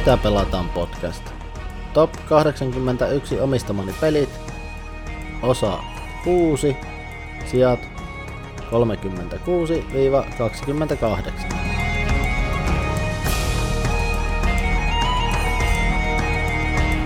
Mitä 0.00 0.16
pelataan 0.16 0.68
podcast? 0.68 1.24
Top 1.92 2.10
81 2.28 3.40
omistamani 3.40 3.94
pelit, 4.00 4.30
osa 5.42 5.78
6, 6.24 6.76
sijat 7.46 7.80
36-28. 8.60 8.64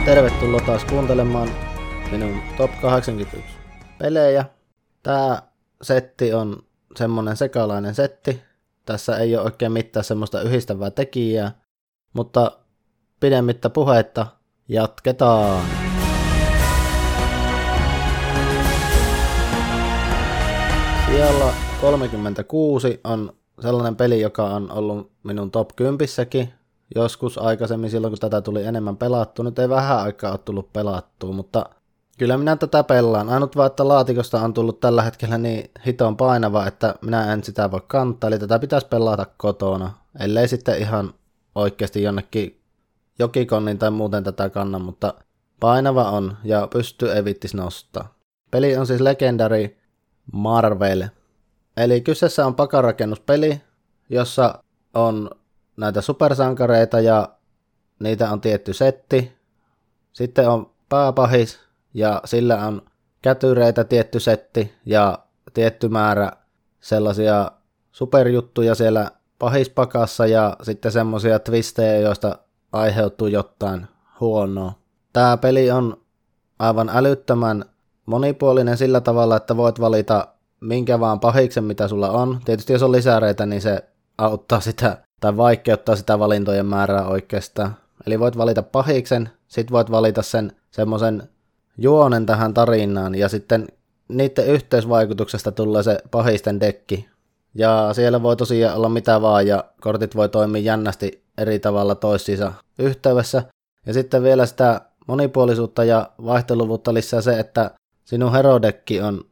Tervetuloa 0.04 0.60
taas 0.60 0.84
kuuntelemaan 0.84 1.50
minun 2.10 2.42
Top 2.56 2.70
81 2.82 3.56
pelejä. 3.98 4.44
Tää 5.02 5.42
setti 5.82 6.32
on 6.32 6.62
semmonen 6.96 7.36
sekalainen 7.36 7.94
setti. 7.94 8.42
Tässä 8.84 9.18
ei 9.18 9.36
ole 9.36 9.44
oikein 9.44 9.72
mitään 9.72 10.04
semmoista 10.04 10.42
yhdistävää 10.42 10.90
tekijää, 10.90 11.52
mutta 12.12 12.63
pidemmittä 13.20 13.70
puhetta 13.70 14.26
jatketaan. 14.68 15.64
Siellä 21.06 21.54
36 21.80 23.00
on 23.04 23.32
sellainen 23.60 23.96
peli, 23.96 24.20
joka 24.20 24.44
on 24.44 24.72
ollut 24.72 25.12
minun 25.22 25.50
top 25.50 25.70
10 25.76 26.08
joskus 26.94 27.38
aikaisemmin 27.38 27.90
silloin, 27.90 28.10
kun 28.10 28.18
tätä 28.18 28.40
tuli 28.40 28.64
enemmän 28.64 28.96
pelattu. 28.96 29.42
Nyt 29.42 29.58
ei 29.58 29.68
vähän 29.68 29.98
aikaa 29.98 30.30
ole 30.30 30.38
tullut 30.38 30.72
pelattua, 30.72 31.32
mutta 31.32 31.64
kyllä 32.18 32.36
minä 32.36 32.56
tätä 32.56 32.84
pelaan. 32.84 33.28
Ainut 33.28 33.56
vaan, 33.56 33.66
että 33.66 33.88
laatikosta 33.88 34.40
on 34.40 34.54
tullut 34.54 34.80
tällä 34.80 35.02
hetkellä 35.02 35.38
niin 35.38 35.70
hiton 35.86 36.16
painava, 36.16 36.66
että 36.66 36.94
minä 37.00 37.32
en 37.32 37.44
sitä 37.44 37.70
voi 37.70 37.80
kantaa, 37.86 38.28
eli 38.28 38.38
tätä 38.38 38.58
pitäisi 38.58 38.86
pelata 38.86 39.26
kotona, 39.36 39.90
ellei 40.20 40.48
sitten 40.48 40.78
ihan 40.78 41.14
oikeasti 41.54 42.02
jonnekin 42.02 42.63
jokikonnin 43.18 43.78
tai 43.78 43.90
muuten 43.90 44.24
tätä 44.24 44.50
kannan, 44.50 44.82
mutta 44.82 45.14
painava 45.60 46.10
on 46.10 46.36
ja 46.44 46.68
pystyy 46.72 47.12
ei 47.12 47.24
vittis 47.24 47.54
nostaa. 47.54 48.14
Peli 48.50 48.76
on 48.76 48.86
siis 48.86 49.00
Legendary 49.00 49.76
Marvel. 50.32 51.04
Eli 51.76 52.00
kyseessä 52.00 52.46
on 52.46 52.54
pakarakennuspeli, 52.54 53.60
jossa 54.10 54.62
on 54.94 55.30
näitä 55.76 56.00
supersankareita 56.00 57.00
ja 57.00 57.28
niitä 57.98 58.30
on 58.30 58.40
tietty 58.40 58.72
setti. 58.72 59.32
Sitten 60.12 60.48
on 60.48 60.70
pääpahis 60.88 61.60
ja 61.94 62.20
sillä 62.24 62.66
on 62.66 62.82
kätyreitä 63.22 63.84
tietty 63.84 64.20
setti 64.20 64.74
ja 64.86 65.18
tietty 65.54 65.88
määrä 65.88 66.32
sellaisia 66.80 67.50
superjuttuja 67.92 68.74
siellä 68.74 69.10
pahispakassa 69.38 70.26
ja 70.26 70.56
sitten 70.62 70.92
semmoisia 70.92 71.38
twistejä, 71.38 71.98
joista 71.98 72.38
aiheutuu 72.74 73.26
jotain 73.26 73.86
huonoa. 74.20 74.72
Tämä 75.12 75.36
peli 75.36 75.70
on 75.70 75.96
aivan 76.58 76.90
älyttömän 76.94 77.64
monipuolinen 78.06 78.76
sillä 78.76 79.00
tavalla, 79.00 79.36
että 79.36 79.56
voit 79.56 79.80
valita 79.80 80.28
minkä 80.60 81.00
vaan 81.00 81.20
pahiksen, 81.20 81.64
mitä 81.64 81.88
sulla 81.88 82.10
on. 82.10 82.40
Tietysti 82.44 82.72
jos 82.72 82.82
on 82.82 82.92
lisäreitä, 82.92 83.46
niin 83.46 83.62
se 83.62 83.84
auttaa 84.18 84.60
sitä 84.60 84.98
tai 85.20 85.36
vaikeuttaa 85.36 85.96
sitä 85.96 86.18
valintojen 86.18 86.66
määrää 86.66 87.06
oikeastaan. 87.06 87.76
Eli 88.06 88.20
voit 88.20 88.36
valita 88.38 88.62
pahiksen, 88.62 89.30
sit 89.48 89.70
voit 89.70 89.90
valita 89.90 90.22
sen 90.22 90.52
semmoisen 90.70 91.28
juonen 91.78 92.26
tähän 92.26 92.54
tarinaan 92.54 93.14
ja 93.14 93.28
sitten 93.28 93.66
niiden 94.08 94.46
yhteisvaikutuksesta 94.46 95.52
tulee 95.52 95.82
se 95.82 95.98
pahisten 96.10 96.60
dekki. 96.60 97.08
Ja 97.54 97.90
siellä 97.92 98.22
voi 98.22 98.36
tosiaan 98.36 98.76
olla 98.76 98.88
mitä 98.88 99.22
vaan 99.22 99.46
ja 99.46 99.64
kortit 99.80 100.16
voi 100.16 100.28
toimia 100.28 100.62
jännästi 100.62 101.23
eri 101.38 101.58
tavalla 101.58 101.94
toissiinsa 101.94 102.52
yhteydessä. 102.78 103.42
Ja 103.86 103.92
sitten 103.92 104.22
vielä 104.22 104.46
sitä 104.46 104.80
monipuolisuutta 105.06 105.84
ja 105.84 106.10
vaihteluvuutta 106.24 106.94
lisää 106.94 107.20
se, 107.20 107.38
että 107.38 107.70
sinun 108.04 108.32
herodekki 108.32 109.00
on 109.00 109.24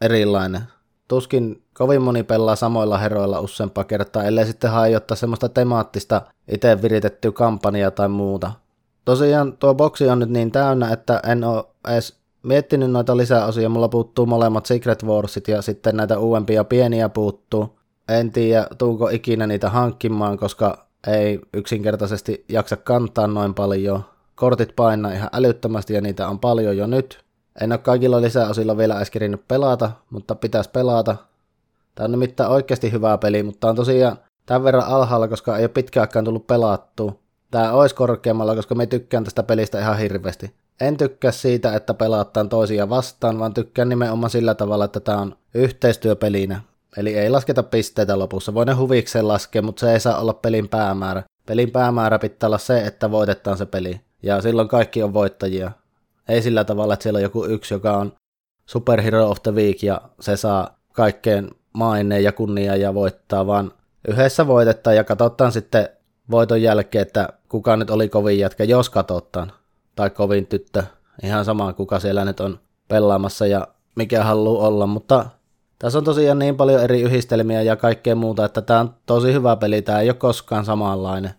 erilainen. 0.00 0.62
Tuskin 1.08 1.62
kovin 1.74 2.02
moni 2.02 2.22
pelaa 2.22 2.56
samoilla 2.56 2.98
heroilla 2.98 3.40
useampaa 3.40 3.84
kertaa, 3.84 4.24
ellei 4.24 4.46
sitten 4.46 4.70
hae 4.70 5.00
semmoista 5.14 5.48
temaattista 5.48 6.22
itse 6.48 6.82
viritettyä 6.82 7.32
kampanjaa 7.32 7.90
tai 7.90 8.08
muuta. 8.08 8.52
Tosiaan 9.04 9.56
tuo 9.56 9.74
boksi 9.74 10.08
on 10.08 10.18
nyt 10.18 10.30
niin 10.30 10.50
täynnä, 10.50 10.92
että 10.92 11.20
en 11.26 11.44
ole 11.44 11.64
edes 11.88 12.18
miettinyt 12.42 12.90
noita 12.90 13.16
lisäosia. 13.16 13.68
Mulla 13.68 13.88
puuttuu 13.88 14.26
molemmat 14.26 14.66
Secret 14.66 15.04
Warsit 15.04 15.48
ja 15.48 15.62
sitten 15.62 15.96
näitä 15.96 16.18
uudempia 16.18 16.64
pieniä 16.64 17.08
puuttuu. 17.08 17.78
En 18.08 18.32
tiedä, 18.32 18.66
tuunko 18.78 19.08
ikinä 19.08 19.46
niitä 19.46 19.70
hankkimaan, 19.70 20.38
koska 20.38 20.87
ei 21.06 21.40
yksinkertaisesti 21.54 22.44
jaksa 22.48 22.76
kantaa 22.76 23.26
noin 23.26 23.54
paljon. 23.54 24.04
Kortit 24.34 24.76
painaa 24.76 25.12
ihan 25.12 25.30
älyttömästi 25.32 25.94
ja 25.94 26.00
niitä 26.00 26.28
on 26.28 26.38
paljon 26.38 26.76
jo 26.76 26.86
nyt. 26.86 27.24
En 27.60 27.72
ole 27.72 27.78
kaikilla 27.78 28.20
lisäosilla 28.20 28.76
vielä 28.76 28.96
edes 28.96 29.10
kerinyt 29.10 29.48
pelata, 29.48 29.90
mutta 30.10 30.34
pitäisi 30.34 30.70
pelata. 30.70 31.16
Tämä 31.94 32.04
on 32.04 32.10
nimittäin 32.10 32.50
oikeasti 32.50 32.92
hyvä 32.92 33.18
peli, 33.18 33.42
mutta 33.42 33.68
on 33.68 33.76
tosiaan 33.76 34.18
tämän 34.46 34.64
verran 34.64 34.86
alhaalla, 34.86 35.28
koska 35.28 35.56
ei 35.56 35.62
ole 35.62 35.68
pitkään 35.68 36.02
aikaan 36.02 36.24
tullut 36.24 36.46
pelattua. 36.46 37.12
Tämä 37.50 37.72
olisi 37.72 37.94
korkeammalla, 37.94 38.54
koska 38.54 38.74
me 38.74 38.86
tykkään 38.86 39.24
tästä 39.24 39.42
pelistä 39.42 39.80
ihan 39.80 39.98
hirveästi. 39.98 40.54
En 40.80 40.96
tykkää 40.96 41.32
siitä, 41.32 41.74
että 41.74 41.94
pelaattaan 41.94 42.48
toisia 42.48 42.88
vastaan, 42.88 43.38
vaan 43.38 43.54
tykkään 43.54 43.88
nimenomaan 43.88 44.30
sillä 44.30 44.54
tavalla, 44.54 44.84
että 44.84 45.00
tämä 45.00 45.18
on 45.18 45.36
yhteistyöpelinä. 45.54 46.60
Eli 46.96 47.14
ei 47.14 47.30
lasketa 47.30 47.62
pisteitä 47.62 48.18
lopussa. 48.18 48.54
Voi 48.54 48.64
ne 48.64 48.72
huvikseen 48.72 49.28
laskea, 49.28 49.62
mutta 49.62 49.80
se 49.80 49.92
ei 49.92 50.00
saa 50.00 50.20
olla 50.20 50.32
pelin 50.32 50.68
päämäärä. 50.68 51.22
Pelin 51.46 51.70
päämäärä 51.70 52.18
pitää 52.18 52.46
olla 52.46 52.58
se, 52.58 52.86
että 52.86 53.10
voitetaan 53.10 53.58
se 53.58 53.66
peli. 53.66 54.00
Ja 54.22 54.40
silloin 54.40 54.68
kaikki 54.68 55.02
on 55.02 55.14
voittajia. 55.14 55.70
Ei 56.28 56.42
sillä 56.42 56.64
tavalla, 56.64 56.94
että 56.94 57.02
siellä 57.02 57.16
on 57.16 57.22
joku 57.22 57.44
yksi, 57.44 57.74
joka 57.74 57.96
on 57.96 58.12
superhero 58.66 59.30
of 59.30 59.42
the 59.42 59.54
week 59.54 59.82
ja 59.82 60.00
se 60.20 60.36
saa 60.36 60.78
kaikkeen 60.92 61.50
maineen 61.72 62.24
ja 62.24 62.32
kunnia 62.32 62.76
ja 62.76 62.94
voittaa, 62.94 63.46
vaan 63.46 63.72
yhdessä 64.08 64.46
voitetaan 64.46 64.96
ja 64.96 65.04
katsotaan 65.04 65.52
sitten 65.52 65.88
voiton 66.30 66.62
jälkeen, 66.62 67.02
että 67.02 67.28
kuka 67.48 67.76
nyt 67.76 67.90
oli 67.90 68.08
kovin 68.08 68.38
jätkä, 68.38 68.64
jos 68.64 68.90
katsotaan. 68.90 69.52
Tai 69.96 70.10
kovin 70.10 70.46
tyttö, 70.46 70.82
ihan 71.22 71.44
sama 71.44 71.72
kuka 71.72 72.00
siellä 72.00 72.24
nyt 72.24 72.40
on 72.40 72.58
pelaamassa 72.88 73.46
ja 73.46 73.68
mikä 73.94 74.24
haluaa 74.24 74.66
olla, 74.68 74.86
mutta 74.86 75.26
tässä 75.78 75.98
on 75.98 76.04
tosiaan 76.04 76.38
niin 76.38 76.56
paljon 76.56 76.82
eri 76.82 77.02
yhdistelmiä 77.02 77.62
ja 77.62 77.76
kaikkea 77.76 78.14
muuta, 78.14 78.44
että 78.44 78.62
tämä 78.62 78.80
on 78.80 78.94
tosi 79.06 79.32
hyvä 79.32 79.56
peli, 79.56 79.82
tämä 79.82 80.00
ei 80.00 80.08
ole 80.08 80.14
koskaan 80.14 80.64
samanlainen. 80.64 81.30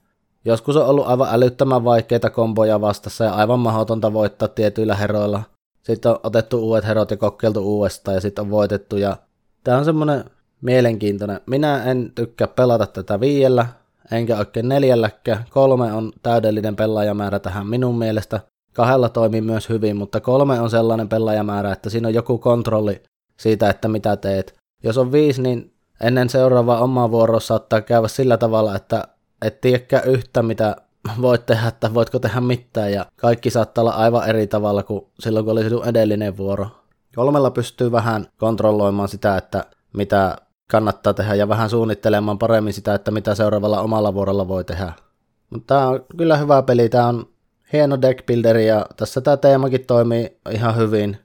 Joskus 0.45 0.75
on 0.75 0.85
ollut 0.85 1.07
aivan 1.07 1.27
älyttömän 1.31 1.83
vaikeita 1.83 2.29
komboja 2.29 2.81
vastassa 2.81 3.23
ja 3.23 3.33
aivan 3.33 3.59
mahdotonta 3.59 4.13
voittaa 4.13 4.47
tietyillä 4.47 4.95
heroilla. 4.95 5.43
Sitten 5.83 6.11
on 6.11 6.19
otettu 6.23 6.59
uudet 6.59 6.85
herot 6.85 7.11
ja 7.11 7.17
kokeiltu 7.17 7.77
uudestaan 7.77 8.15
ja 8.15 8.21
sitten 8.21 8.41
on 8.41 8.51
voitettu 8.51 8.97
ja 8.97 9.17
tämä 9.63 9.77
on 9.77 9.85
semmoinen 9.85 10.23
mielenkiintoinen. 10.61 11.41
Minä 11.45 11.83
en 11.83 12.11
tykkää 12.15 12.47
pelata 12.47 12.85
tätä 12.85 13.19
viiellä, 13.19 13.65
enkä 14.11 14.37
oikein 14.37 14.69
neljälläkään. 14.69 15.45
Kolme 15.49 15.93
on 15.93 16.11
täydellinen 16.23 16.75
pelaajamäärä 16.75 17.39
tähän 17.39 17.67
minun 17.67 17.97
mielestä. 17.97 18.39
Kahdella 18.73 19.09
toimii 19.09 19.41
myös 19.41 19.69
hyvin, 19.69 19.97
mutta 19.97 20.19
kolme 20.19 20.61
on 20.61 20.69
sellainen 20.69 21.09
pelaajamäärä, 21.09 21.71
että 21.71 21.89
siinä 21.89 22.07
on 22.07 22.13
joku 22.13 22.37
kontrolli 22.37 23.01
siitä, 23.39 23.69
että 23.69 23.87
mitä 23.87 24.17
teet. 24.17 24.55
Jos 24.83 24.97
on 24.97 25.11
viisi, 25.11 25.41
niin 25.41 25.73
ennen 26.01 26.29
seuraavaa 26.29 26.83
omaa 26.83 27.11
vuoroa 27.11 27.39
saattaa 27.39 27.81
käydä 27.81 28.07
sillä 28.07 28.37
tavalla, 28.37 28.75
että 28.75 29.07
et 29.41 29.61
tiedäkään 29.61 30.05
yhtä, 30.05 30.43
mitä 30.43 30.75
voit 31.21 31.45
tehdä, 31.45 31.67
että 31.67 31.93
voitko 31.93 32.19
tehdä 32.19 32.41
mitään, 32.41 32.91
ja 32.93 33.05
kaikki 33.15 33.49
saattaa 33.49 33.81
olla 33.81 33.91
aivan 33.91 34.29
eri 34.29 34.47
tavalla 34.47 34.83
kuin 34.83 35.05
silloin, 35.19 35.45
kun 35.45 35.51
oli 35.51 35.63
sinun 35.63 35.87
edellinen 35.87 36.37
vuoro. 36.37 36.67
Kolmella 37.15 37.51
pystyy 37.51 37.91
vähän 37.91 38.27
kontrolloimaan 38.37 39.09
sitä, 39.09 39.37
että 39.37 39.65
mitä 39.93 40.35
kannattaa 40.71 41.13
tehdä, 41.13 41.35
ja 41.35 41.49
vähän 41.49 41.69
suunnittelemaan 41.69 42.39
paremmin 42.39 42.73
sitä, 42.73 42.93
että 42.93 43.11
mitä 43.11 43.35
seuraavalla 43.35 43.81
omalla 43.81 44.13
vuorolla 44.13 44.47
voi 44.47 44.63
tehdä. 44.63 44.93
Mutta 45.49 45.75
tämä 45.75 45.87
on 45.87 46.05
kyllä 46.17 46.37
hyvä 46.37 46.61
peli, 46.61 46.89
tämä 46.89 47.07
on 47.07 47.29
hieno 47.73 48.01
deckbuilderi, 48.01 48.67
ja 48.67 48.85
tässä 48.97 49.21
tämä 49.21 49.37
teemakin 49.37 49.85
toimii 49.85 50.37
ihan 50.51 50.75
hyvin. 50.77 51.17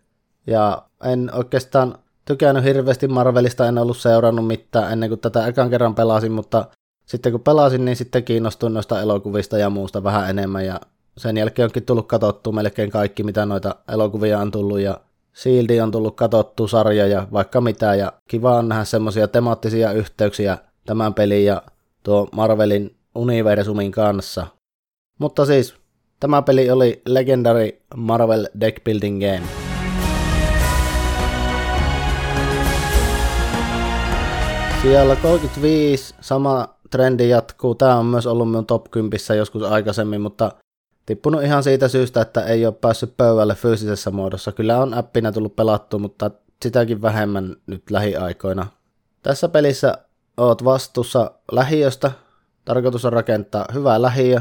Ja 0.47 0.83
en 1.05 1.31
oikeastaan 1.35 1.99
tykännyt 2.25 2.65
hirveästi 2.65 3.09
Marvelista, 3.09 3.67
en 3.67 3.79
ollut 3.79 3.97
seurannut 3.97 4.47
mitään 4.47 4.93
ennen 4.93 5.09
kuin 5.09 5.21
tätä 5.21 5.47
ekan 5.47 5.71
kerran 5.71 5.95
pelasin, 5.95 6.33
mutta 6.33 6.67
sitten 7.07 7.33
kun 7.33 7.41
pelasin, 7.41 7.85
niin 7.85 7.97
sitten 7.97 8.25
kiinnostuin 8.25 8.75
noista 8.75 9.01
elokuvista 9.01 9.59
ja 9.59 9.71
muusta 9.71 10.05
vähän 10.05 10.31
enemmän 10.31 10.67
ja 10.67 10.81
sen 11.17 11.37
jälkeen 11.37 11.67
onkin 11.67 11.85
tullut 11.85 12.09
katsottua 12.09 12.53
melkein 12.53 12.91
kaikki, 12.91 13.23
mitä 13.23 13.47
noita 13.47 13.75
elokuvia 13.93 14.39
on 14.39 14.51
tullut 14.51 14.81
ja 14.81 15.01
Shieldi 15.37 15.81
on 15.81 15.91
tullut 15.91 16.17
katsottu 16.17 16.69
sarja 16.69 17.07
ja 17.07 17.29
vaikka 17.33 17.61
mitä 17.61 17.95
ja 17.95 18.13
kiva 18.29 18.59
on 18.59 18.69
nähdä 18.69 18.85
semmoisia 18.85 19.29
temaattisia 19.29 19.93
yhteyksiä 19.93 20.59
tämän 20.87 21.15
pelin 21.15 21.45
ja 21.45 21.63
tuo 22.03 22.29
Marvelin 22.33 22.97
universumin 23.15 23.93
kanssa. 23.93 24.47
Mutta 25.19 25.47
siis 25.47 25.75
tämä 26.21 26.43
peli 26.43 26.71
oli 26.71 27.03
Legendary 27.07 27.69
Marvel 27.97 28.47
Deck 28.61 28.85
Building 28.85 29.21
Game. 29.21 29.64
Siellä 34.85 35.17
35, 35.17 36.15
sama 36.21 36.69
trendi 36.91 37.29
jatkuu. 37.29 37.75
Tämä 37.75 37.97
on 37.97 38.07
myös 38.07 38.27
ollut 38.27 38.51
minun 38.51 38.67
top 38.67 38.91
10 38.91 39.19
joskus 39.37 39.63
aikaisemmin, 39.63 40.21
mutta 40.21 40.53
tippunut 41.07 41.43
ihan 41.43 41.63
siitä 41.63 41.89
syystä, 41.89 42.21
että 42.21 42.45
ei 42.45 42.67
ole 42.67 42.75
päässyt 42.81 43.17
pöydälle 43.17 43.55
fyysisessä 43.55 44.11
muodossa. 44.11 44.53
Kyllä 44.53 44.79
on 44.79 44.95
appina 44.95 45.33
tullut 45.33 45.57
pelattu, 45.57 45.99
mutta 45.99 46.31
sitäkin 46.63 47.03
vähemmän 47.03 47.57
nyt 47.67 47.91
lähiaikoina. 47.91 48.67
Tässä 49.23 49.49
pelissä 49.49 49.99
oot 50.37 50.65
vastuussa 50.65 51.31
lähiöstä. 51.53 52.13
Tarkoitus 52.65 53.05
on 53.05 53.13
rakentaa 53.13 53.67
hyvää 53.75 54.03
lähiö 54.03 54.41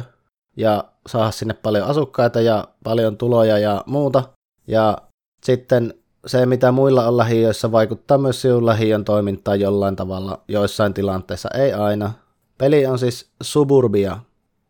ja 0.58 0.84
saada 1.08 1.32
sinne 1.32 1.54
paljon 1.54 1.88
asukkaita 1.88 2.42
ja 2.42 2.68
paljon 2.84 3.18
tuloja 3.18 3.58
ja 3.58 3.84
muuta. 3.86 4.24
Ja 4.68 4.98
sitten 5.44 5.94
se, 6.26 6.46
mitä 6.46 6.72
muilla 6.72 7.08
on 7.08 7.18
lähiöissä, 7.18 7.72
vaikuttaa 7.72 8.18
myös 8.18 8.42
sinun 8.42 8.66
lähiön 8.66 9.06
toimintaan 9.06 9.60
jollain 9.60 9.96
tavalla, 9.96 10.42
joissain 10.48 10.94
tilanteissa, 10.94 11.50
ei 11.54 11.74
aina. 11.74 12.14
Peli 12.58 12.86
on 12.86 13.00
siis 13.00 13.30
Suburbia. 13.42 14.18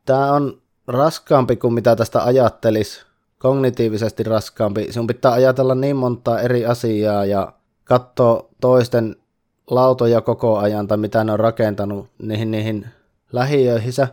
Tämä 0.05 0.31
on 0.31 0.61
raskaampi 0.87 1.55
kuin 1.55 1.73
mitä 1.73 1.95
tästä 1.95 2.23
ajattelis, 2.23 3.05
kognitiivisesti 3.39 4.23
raskaampi. 4.23 4.91
Sinun 4.91 5.07
pitää 5.07 5.31
ajatella 5.31 5.75
niin 5.75 5.95
montaa 5.95 6.39
eri 6.39 6.65
asiaa 6.65 7.25
ja 7.25 7.53
katsoa 7.83 8.49
toisten 8.61 9.15
lautoja 9.69 10.21
koko 10.21 10.57
ajan 10.57 10.87
tai 10.87 10.97
mitä 10.97 11.23
ne 11.23 11.31
on 11.31 11.39
rakentanut 11.39 12.07
niihin, 12.17 12.51
niihin 12.51 12.87
lähiöihinsä. 13.31 14.07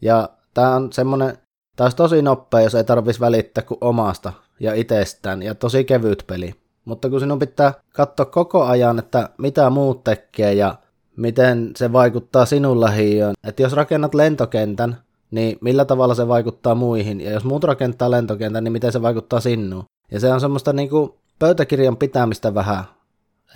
Ja 0.00 0.28
tämä 0.54 0.74
on 0.74 0.92
semmonen, 0.92 1.38
tämä 1.76 1.84
olisi 1.84 1.96
tosi 1.96 2.22
nopea, 2.22 2.60
jos 2.60 2.74
ei 2.74 2.84
tarvitsisi 2.84 3.20
välittää 3.20 3.64
kuin 3.64 3.78
omasta 3.80 4.32
ja 4.60 4.74
itsestään 4.74 5.42
ja 5.42 5.54
tosi 5.54 5.84
kevyt 5.84 6.24
peli. 6.26 6.61
Mutta 6.84 7.10
kun 7.10 7.20
sinun 7.20 7.38
pitää 7.38 7.74
katsoa 7.92 8.26
koko 8.26 8.64
ajan, 8.64 8.98
että 8.98 9.28
mitä 9.38 9.70
muut 9.70 10.04
tekee 10.04 10.52
ja 10.54 10.74
miten 11.16 11.70
se 11.76 11.92
vaikuttaa 11.92 12.46
sinun 12.46 12.80
lähiöön. 12.80 13.34
Että 13.44 13.62
jos 13.62 13.72
rakennat 13.72 14.14
lentokentän, 14.14 14.96
niin 15.30 15.58
millä 15.60 15.84
tavalla 15.84 16.14
se 16.14 16.28
vaikuttaa 16.28 16.74
muihin. 16.74 17.20
Ja 17.20 17.30
jos 17.30 17.44
muut 17.44 17.64
rakentaa 17.64 18.10
lentokentän, 18.10 18.64
niin 18.64 18.72
miten 18.72 18.92
se 18.92 19.02
vaikuttaa 19.02 19.40
sinuun. 19.40 19.84
Ja 20.10 20.20
se 20.20 20.32
on 20.32 20.40
semmoista 20.40 20.72
niinku 20.72 21.18
pöytäkirjan 21.38 21.96
pitämistä 21.96 22.54
vähän. 22.54 22.84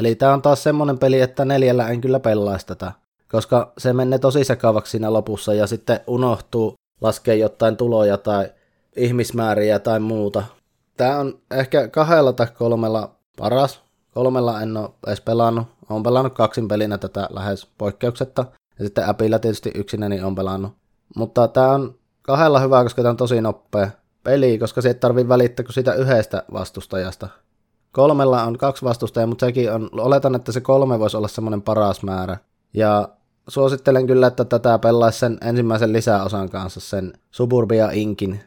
Eli 0.01 0.15
tämä 0.15 0.33
on 0.33 0.43
taas 0.43 0.63
semmoinen 0.63 0.99
peli, 0.99 1.21
että 1.21 1.45
neljällä 1.45 1.89
en 1.89 2.01
kyllä 2.01 2.21
pelaisi 2.21 2.67
tätä. 2.67 2.93
Koska 3.31 3.73
se 3.79 3.93
menee 3.93 4.19
tosi 4.19 4.45
sekavaksi 4.45 4.91
siinä 4.91 5.13
lopussa 5.13 5.55
ja 5.55 5.67
sitten 5.67 6.01
unohtuu 6.07 6.75
laskea 7.01 7.35
jotain 7.35 7.77
tuloja 7.77 8.19
tai 8.19 8.49
ihmismääriä 8.97 9.79
tai 9.79 10.01
muuta. 10.01 10.43
Tämä 10.97 11.19
on 11.19 11.39
ehkä 11.51 11.89
kahdella 11.89 12.33
tai 12.33 12.47
kolmella 12.59 13.16
paras. 13.37 13.81
Kolmella 14.15 14.61
en 14.61 14.77
ole 14.77 14.91
edes 15.07 15.21
pelannut. 15.21 15.67
Olen 15.91 16.03
pelannut 16.03 16.35
kaksin 16.35 16.69
pelinä 16.69 16.99
tätä 16.99 17.29
lähes 17.31 17.69
poikkeuksetta. 17.79 18.45
Ja 18.79 18.85
sitten 18.85 19.09
Appilla 19.09 19.39
tietysti 19.39 19.71
yksinäni 19.75 20.21
on 20.21 20.35
pelannut. 20.35 20.73
Mutta 21.17 21.49
tämä 21.49 21.71
on 21.71 21.95
kahdella 22.23 22.61
hyvä, 22.61 22.83
koska 22.83 23.03
tämä 23.03 23.11
on 23.11 23.17
tosi 23.17 23.41
nopea 23.41 23.91
peli, 24.23 24.59
koska 24.59 24.81
se 24.81 24.89
ei 24.89 24.95
tarvitse 24.95 25.29
välittää 25.29 25.65
kuin 25.65 25.75
sitä 25.75 25.95
yhdestä 25.95 26.43
vastustajasta. 26.53 27.29
Kolmella 27.93 28.43
on 28.43 28.59
kaksi 28.59 28.85
vastustajaa, 28.85 29.27
mutta 29.27 29.47
sekin 29.47 29.73
on, 29.73 29.89
oletan, 29.93 30.35
että 30.35 30.53
se 30.53 30.61
kolme 30.61 30.99
voisi 30.99 31.17
olla 31.17 31.29
semmoinen 31.29 31.63
paras 31.63 32.03
määrä. 32.03 32.37
Ja 32.75 33.09
suosittelen 33.49 34.07
kyllä, 34.07 34.27
että 34.27 34.45
tätä 34.45 34.79
pelaisi 34.79 35.19
sen 35.19 35.39
ensimmäisen 35.41 35.93
lisäosan 35.93 36.51
kanssa, 36.51 36.81
sen 36.81 37.13
Suburbia 37.31 37.91
Inkin. 37.93 38.41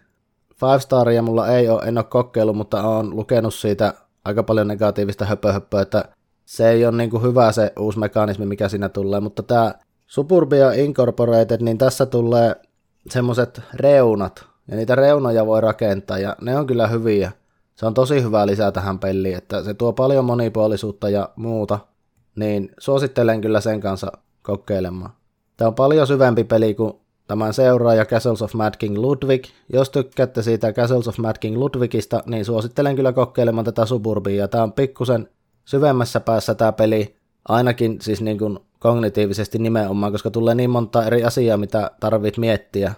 Five 0.56 0.80
Staria 0.80 1.22
mulla 1.22 1.48
ei 1.48 1.70
ole, 1.70 1.82
en 1.82 1.98
ole 1.98 2.06
kokeillut, 2.06 2.58
mutta 2.58 2.84
olen 2.84 3.10
lukenut 3.10 3.54
siitä 3.54 3.94
aika 4.26 4.44
paljon 4.44 4.68
negatiivista 4.68 5.26
höpöhöppöä, 5.26 5.82
että 5.82 6.06
se 6.46 6.70
ei 6.70 6.86
ole 6.86 6.98
niin 6.98 7.10
kuin 7.10 7.24
hyvä 7.24 7.52
se 7.52 7.74
uusi 7.80 8.00
mekanismi, 8.00 8.46
mikä 8.46 8.70
siinä 8.70 8.90
tulee, 8.90 9.20
mutta 9.20 9.44
tämä 9.44 9.74
Suburbia 10.08 10.72
Incorporated, 10.72 11.62
niin 11.62 11.78
tässä 11.78 12.06
tulee 12.06 12.56
semmoiset 13.10 13.62
reunat, 13.74 14.46
ja 14.68 14.76
niitä 14.76 14.96
reunoja 14.96 15.46
voi 15.46 15.62
rakentaa, 15.62 16.18
ja 16.18 16.36
ne 16.42 16.58
on 16.58 16.68
kyllä 16.68 16.88
hyviä. 16.88 17.32
Se 17.76 17.86
on 17.86 17.94
tosi 17.94 18.24
hyvä 18.24 18.48
lisää 18.48 18.72
tähän 18.72 19.00
peliin, 19.00 19.38
että 19.38 19.64
se 19.64 19.74
tuo 19.74 19.94
paljon 19.94 20.26
monipuolisuutta 20.26 21.10
ja 21.10 21.30
muuta, 21.36 21.80
niin 22.36 22.72
suosittelen 22.78 23.42
kyllä 23.42 23.62
sen 23.62 23.82
kanssa 23.82 24.12
kokeilemaan. 24.42 25.12
Tämä 25.58 25.68
on 25.68 25.76
paljon 25.76 26.08
syvempi 26.08 26.44
peli 26.44 26.76
kuin 26.76 26.94
tämän 27.30 27.54
seuraaja 27.54 28.06
Castles 28.06 28.42
of 28.42 28.54
Mad 28.54 28.74
King 28.80 28.98
Ludwig. 28.98 29.44
Jos 29.74 29.90
tykkäätte 29.90 30.42
siitä 30.42 30.74
Castles 30.74 31.08
of 31.08 31.18
Mad 31.18 31.36
King 31.40 31.58
Ludwigista, 31.58 32.24
niin 32.26 32.46
suosittelen 32.46 32.96
kyllä 32.96 33.14
kokeilemaan 33.14 33.66
tätä 33.66 33.86
Suburbia. 33.86 34.48
Tämä 34.48 34.64
on 34.64 34.74
pikkusen 34.74 35.30
syvemmässä 35.66 36.20
päässä 36.20 36.56
tämä 36.56 36.72
peli, 36.72 37.16
ainakin 37.48 37.98
siis 38.02 38.22
niin 38.22 38.38
kuin 38.38 38.60
kognitiivisesti 38.80 39.60
nimenomaan, 39.60 40.12
koska 40.12 40.32
tulee 40.32 40.56
niin 40.56 40.70
monta 40.70 41.06
eri 41.06 41.24
asiaa, 41.24 41.58
mitä 41.58 41.92
tarvit 42.00 42.38
miettiä. 42.38 42.94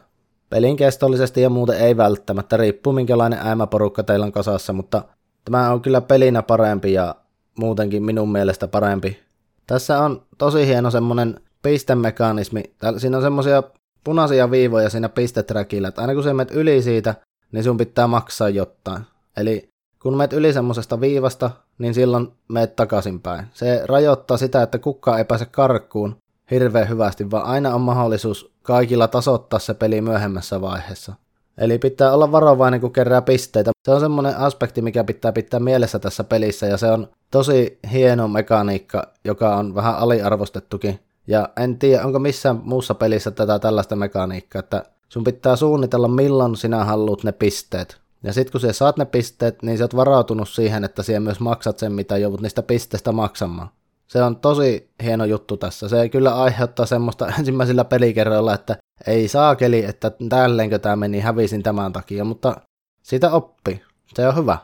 Pelin 0.50 0.76
kestollisesti 0.76 1.42
ja 1.42 1.50
muuten 1.50 1.78
ei 1.78 1.98
välttämättä, 1.98 2.58
riippuu 2.58 2.94
minkälainen 2.94 3.40
äämäporukka 3.40 4.04
teillä 4.04 4.26
on 4.26 4.32
kasassa, 4.32 4.74
mutta 4.74 5.04
tämä 5.46 5.72
on 5.72 5.82
kyllä 5.82 6.02
pelinä 6.02 6.44
parempi 6.44 6.94
ja 6.94 7.16
muutenkin 7.60 8.04
minun 8.04 8.32
mielestä 8.32 8.68
parempi. 8.68 9.20
Tässä 9.68 10.00
on 10.00 10.22
tosi 10.38 10.68
hieno 10.68 10.92
semmonen 10.92 11.40
pistemekanismi. 11.62 12.64
Siinä 12.98 13.18
on 13.18 13.24
semmosia 13.24 13.64
punaisia 14.04 14.52
viivoja 14.52 14.90
siinä 14.90 15.10
pisteträkillä, 15.10 15.88
että 15.88 16.02
aina 16.02 16.14
kun 16.14 16.24
sä 16.24 16.34
menet 16.34 16.56
yli 16.56 16.82
siitä, 16.82 17.16
niin 17.52 17.64
sun 17.64 17.78
pitää 17.78 18.08
maksaa 18.08 18.50
jotain. 18.50 19.04
Eli 19.38 19.70
kun 20.02 20.18
menet 20.18 20.34
yli 20.34 20.54
semmoisesta 20.54 21.02
viivasta, 21.02 21.52
niin 21.78 21.94
silloin 21.94 22.32
meet 22.48 22.76
takaisinpäin. 22.76 23.46
Se 23.54 23.82
rajoittaa 23.86 24.38
sitä, 24.38 24.62
että 24.62 24.80
kukaan 24.80 25.18
ei 25.18 25.26
pääse 25.26 25.46
karkkuun 25.46 26.16
hirveän 26.52 26.90
hyvästi, 26.90 27.32
vaan 27.32 27.46
aina 27.46 27.76
on 27.76 27.82
mahdollisuus 27.82 28.52
kaikilla 28.64 29.08
tasoittaa 29.08 29.60
se 29.60 29.74
peli 29.74 30.02
myöhemmässä 30.02 30.62
vaiheessa. 30.62 31.14
Eli 31.58 31.78
pitää 31.78 32.14
olla 32.14 32.32
varovainen, 32.32 32.82
kun 32.82 32.94
kerää 32.94 33.22
pisteitä. 33.22 33.72
Se 33.86 33.92
on 33.92 34.00
semmoinen 34.00 34.38
aspekti, 34.38 34.82
mikä 34.82 35.04
pitää 35.04 35.32
pitää 35.32 35.60
mielessä 35.60 36.00
tässä 36.00 36.24
pelissä, 36.24 36.66
ja 36.66 36.78
se 36.78 36.92
on 36.92 37.08
tosi 37.32 37.80
hieno 37.92 38.28
mekaniikka, 38.28 39.04
joka 39.26 39.56
on 39.56 39.76
vähän 39.76 39.96
aliarvostettukin. 39.96 41.00
Ja 41.28 41.50
en 41.58 41.80
tiedä, 41.80 42.06
onko 42.06 42.20
missään 42.20 42.62
muussa 42.64 42.94
pelissä 42.94 43.32
tätä 43.32 43.60
tällaista 43.60 43.96
mekaniikkaa, 43.96 44.60
että 44.60 44.86
sun 45.10 45.24
pitää 45.24 45.56
suunnitella, 45.56 46.08
milloin 46.08 46.56
sinä 46.56 46.86
haluat 46.86 47.24
ne 47.24 47.32
pisteet. 47.32 48.02
Ja 48.24 48.34
sitten 48.34 48.52
kun 48.52 48.62
sä 48.62 48.74
saat 48.74 48.98
ne 48.98 49.06
pisteet, 49.06 49.64
niin 49.64 49.78
sä 49.78 49.84
oot 49.84 49.96
varautunut 49.96 50.50
siihen, 50.50 50.84
että 50.84 51.04
siellä 51.04 51.20
myös 51.20 51.40
maksat 51.40 51.80
sen, 51.80 51.92
mitä 51.92 52.18
joudut 52.18 52.42
niistä 52.42 52.64
pisteistä 52.64 53.12
maksamaan. 53.12 53.70
Se 54.08 54.24
on 54.24 54.36
tosi 54.36 54.90
hieno 55.04 55.26
juttu 55.26 55.58
tässä. 55.58 55.90
Se 55.90 56.10
kyllä 56.10 56.36
aiheuttaa 56.36 56.86
semmoista 56.86 57.28
ensimmäisillä 57.40 57.86
pelikerroilla, 57.86 58.54
että 58.54 58.78
ei 59.08 59.28
saakeli, 59.28 59.86
että 59.86 60.12
tälleenkö 60.30 60.80
tämä 60.80 60.96
meni, 60.96 61.20
hävisin 61.20 61.64
tämän 61.64 61.94
takia, 61.94 62.24
mutta 62.24 62.56
sitä 63.02 63.32
oppi. 63.32 63.82
Se 64.16 64.28
on 64.28 64.36
hyvä. 64.36 64.58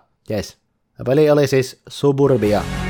Ja 1.00 1.06
peli 1.06 1.30
oli 1.30 1.48
siis 1.48 1.82
Suburbia. 1.90 2.87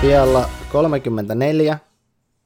Siellä 0.00 0.48
34 0.72 1.78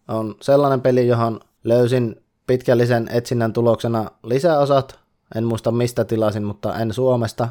on 0.09 0.35
sellainen 0.41 0.81
peli, 0.81 1.07
johon 1.07 1.41
löysin 1.65 2.23
pitkällisen 2.47 3.09
etsinnän 3.13 3.53
tuloksena 3.53 4.11
lisäosat. 4.23 4.99
En 5.35 5.45
muista 5.45 5.73
mistä 5.73 6.05
tilasin, 6.05 6.45
mutta 6.45 6.79
en 6.79 6.93
Suomesta. 6.93 7.49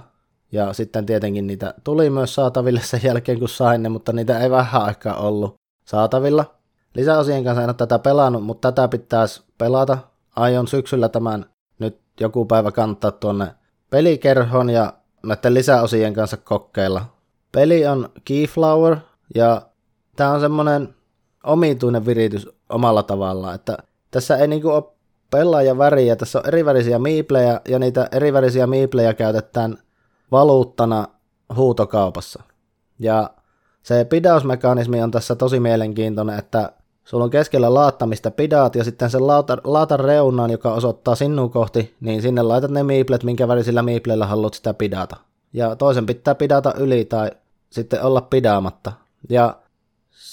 Ja 0.52 0.74
sitten 0.74 1.06
tietenkin 1.06 1.48
niitä 1.48 1.74
tuli 1.84 2.10
myös 2.10 2.36
saataville 2.36 2.82
sen 2.84 3.02
jälkeen, 3.04 3.40
kun 3.40 3.50
sain 3.50 3.84
ne, 3.84 3.90
mutta 3.90 4.14
niitä 4.14 4.40
ei 4.40 4.50
vähän 4.50 4.82
aikaa 4.82 5.16
ollut 5.16 5.56
saatavilla. 5.86 6.46
Lisäosien 6.94 7.44
kanssa 7.44 7.62
en 7.62 7.70
ole 7.70 7.74
tätä 7.74 8.00
pelannut, 8.00 8.44
mutta 8.44 8.72
tätä 8.72 8.88
pitäisi 8.88 9.44
pelata. 9.58 9.98
Aion 10.36 10.68
syksyllä 10.68 11.10
tämän 11.10 11.46
nyt 11.80 12.00
joku 12.20 12.46
päivä 12.46 12.72
kantaa 12.72 13.12
tuonne 13.12 13.48
pelikerhon 13.90 14.70
ja 14.70 14.94
näiden 15.24 15.54
lisäosien 15.54 16.14
kanssa 16.14 16.38
kokeilla. 16.38 17.06
Peli 17.52 17.88
on 17.88 18.10
Keyflower 18.26 18.98
ja 19.36 19.62
tämä 20.16 20.32
on 20.32 20.40
semmoinen 20.40 20.96
omituinen 21.44 22.06
viritys 22.06 22.50
omalla 22.70 23.04
tavallaan, 23.04 23.56
että 23.56 23.78
tässä 24.12 24.38
ei 24.38 24.48
niinku 24.48 24.70
ole 24.70 24.84
pelaaja 25.32 25.78
väriä, 25.78 26.16
tässä 26.16 26.40
on 26.40 26.48
erivärisiä 26.48 27.00
miiplejä 27.00 27.62
ja 27.68 27.80
niitä 27.80 28.10
erivärisiä 28.12 28.68
miiplejä 28.68 29.14
käytetään 29.14 29.78
valuuttana 30.32 31.08
huutokaupassa. 31.56 32.44
Ja 33.00 33.30
se 33.84 34.06
pidausmekanismi 34.06 35.04
on 35.04 35.12
tässä 35.12 35.36
tosi 35.36 35.60
mielenkiintoinen, 35.60 36.40
että 36.40 36.72
sulla 37.04 37.24
on 37.24 37.30
keskellä 37.30 37.74
laattamista 37.74 38.32
pidaat 38.32 38.76
ja 38.76 38.84
sitten 38.84 39.10
sen 39.10 39.28
laata, 39.28 39.58
laatan 39.64 40.00
reunaan, 40.00 40.52
joka 40.52 40.74
osoittaa 40.74 41.16
sinun 41.16 41.50
kohti, 41.50 41.96
niin 42.02 42.22
sinne 42.22 42.42
laitat 42.42 42.72
ne 42.72 42.84
miiplet, 42.84 43.24
minkä 43.24 43.48
värisillä 43.48 43.82
miipleillä 43.82 44.26
haluat 44.26 44.54
sitä 44.54 44.74
pidata. 44.74 45.16
Ja 45.54 45.76
toisen 45.76 46.06
pitää 46.06 46.36
pidata 46.36 46.74
yli 46.78 47.06
tai 47.06 47.32
sitten 47.70 48.04
olla 48.04 48.22
pidaamatta. 48.22 48.92
Ja 49.30 49.56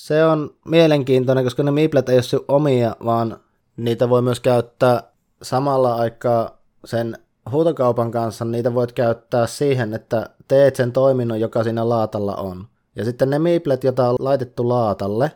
se 0.06 0.24
on 0.24 0.50
mielenkiintoinen, 0.64 1.44
koska 1.44 1.62
ne 1.62 1.70
miiplet 1.70 2.08
ei 2.08 2.16
ole 2.16 2.44
omia, 2.48 2.96
vaan 3.04 3.36
niitä 3.76 4.08
voi 4.08 4.22
myös 4.22 4.40
käyttää 4.40 5.02
samalla 5.42 5.94
aikaa 5.94 6.58
sen 6.84 7.18
huutokaupan 7.50 8.10
kanssa, 8.10 8.44
niitä 8.44 8.74
voit 8.74 8.92
käyttää 8.92 9.46
siihen, 9.46 9.94
että 9.94 10.30
teet 10.48 10.76
sen 10.76 10.92
toiminnon, 10.92 11.40
joka 11.40 11.64
siinä 11.64 11.88
laatalla 11.88 12.36
on. 12.36 12.66
Ja 12.96 13.04
sitten 13.04 13.30
ne 13.30 13.38
miiplet, 13.38 13.84
joita 13.84 14.08
on 14.08 14.16
laitettu 14.18 14.68
laatalle, 14.68 15.30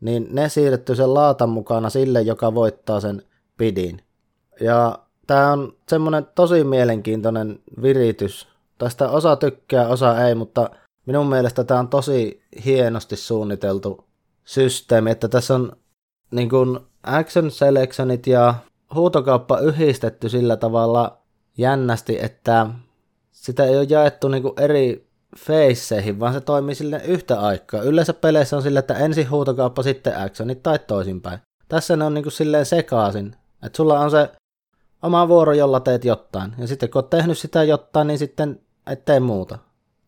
niin 0.00 0.28
ne 0.30 0.48
siirretty 0.48 0.94
sen 0.94 1.14
laatan 1.14 1.48
mukana 1.48 1.90
sille, 1.90 2.22
joka 2.22 2.54
voittaa 2.54 3.00
sen 3.00 3.22
pidin. 3.56 4.02
Ja 4.60 4.98
tämä 5.26 5.52
on 5.52 5.72
semmoinen 5.88 6.26
tosi 6.34 6.64
mielenkiintoinen 6.64 7.60
viritys. 7.82 8.48
Tästä 8.78 9.10
osa 9.10 9.36
tykkää, 9.36 9.88
osa 9.88 10.26
ei, 10.26 10.34
mutta 10.34 10.70
minun 11.06 11.26
mielestä 11.26 11.64
tämä 11.64 11.80
on 11.80 11.88
tosi 11.88 12.42
hienosti 12.64 13.16
suunniteltu 13.16 14.09
systeemi, 14.50 15.10
että 15.10 15.28
tässä 15.28 15.54
on 15.54 15.72
niin 16.30 16.48
kuin 16.48 16.78
action 17.02 17.50
selectionit 17.50 18.26
ja 18.26 18.54
huutokauppa 18.94 19.58
yhdistetty 19.58 20.28
sillä 20.28 20.56
tavalla 20.56 21.18
jännästi, 21.58 22.18
että 22.22 22.66
sitä 23.32 23.64
ei 23.64 23.76
ole 23.76 23.86
jaettu 23.88 24.28
niin 24.28 24.42
kuin 24.42 24.54
eri 24.56 25.08
feisseihin, 25.38 26.20
vaan 26.20 26.32
se 26.32 26.40
toimii 26.40 26.74
sille 26.74 27.02
yhtä 27.04 27.40
aikaa. 27.40 27.82
Yleensä 27.82 28.12
peleissä 28.12 28.56
on 28.56 28.62
sille, 28.62 28.78
että 28.78 28.94
ensin 28.94 29.30
huutokauppa, 29.30 29.82
sitten 29.82 30.18
actionit 30.18 30.62
tai 30.62 30.78
toisinpäin. 30.78 31.38
Tässä 31.68 31.96
ne 31.96 32.04
on 32.04 32.14
niin 32.14 32.22
kuin 32.24 32.32
silleen 32.32 32.66
sekaisin. 32.66 33.36
Että 33.62 33.76
sulla 33.76 34.00
on 34.00 34.10
se 34.10 34.30
oma 35.02 35.28
vuoro, 35.28 35.52
jolla 35.52 35.80
teet 35.80 36.04
jotain. 36.04 36.54
Ja 36.58 36.66
sitten 36.66 36.90
kun 36.90 36.98
oot 36.98 37.10
tehnyt 37.10 37.38
sitä 37.38 37.64
jotain, 37.64 38.06
niin 38.06 38.18
sitten 38.18 38.60
et 38.86 39.04
tee 39.04 39.20
muuta. 39.20 39.58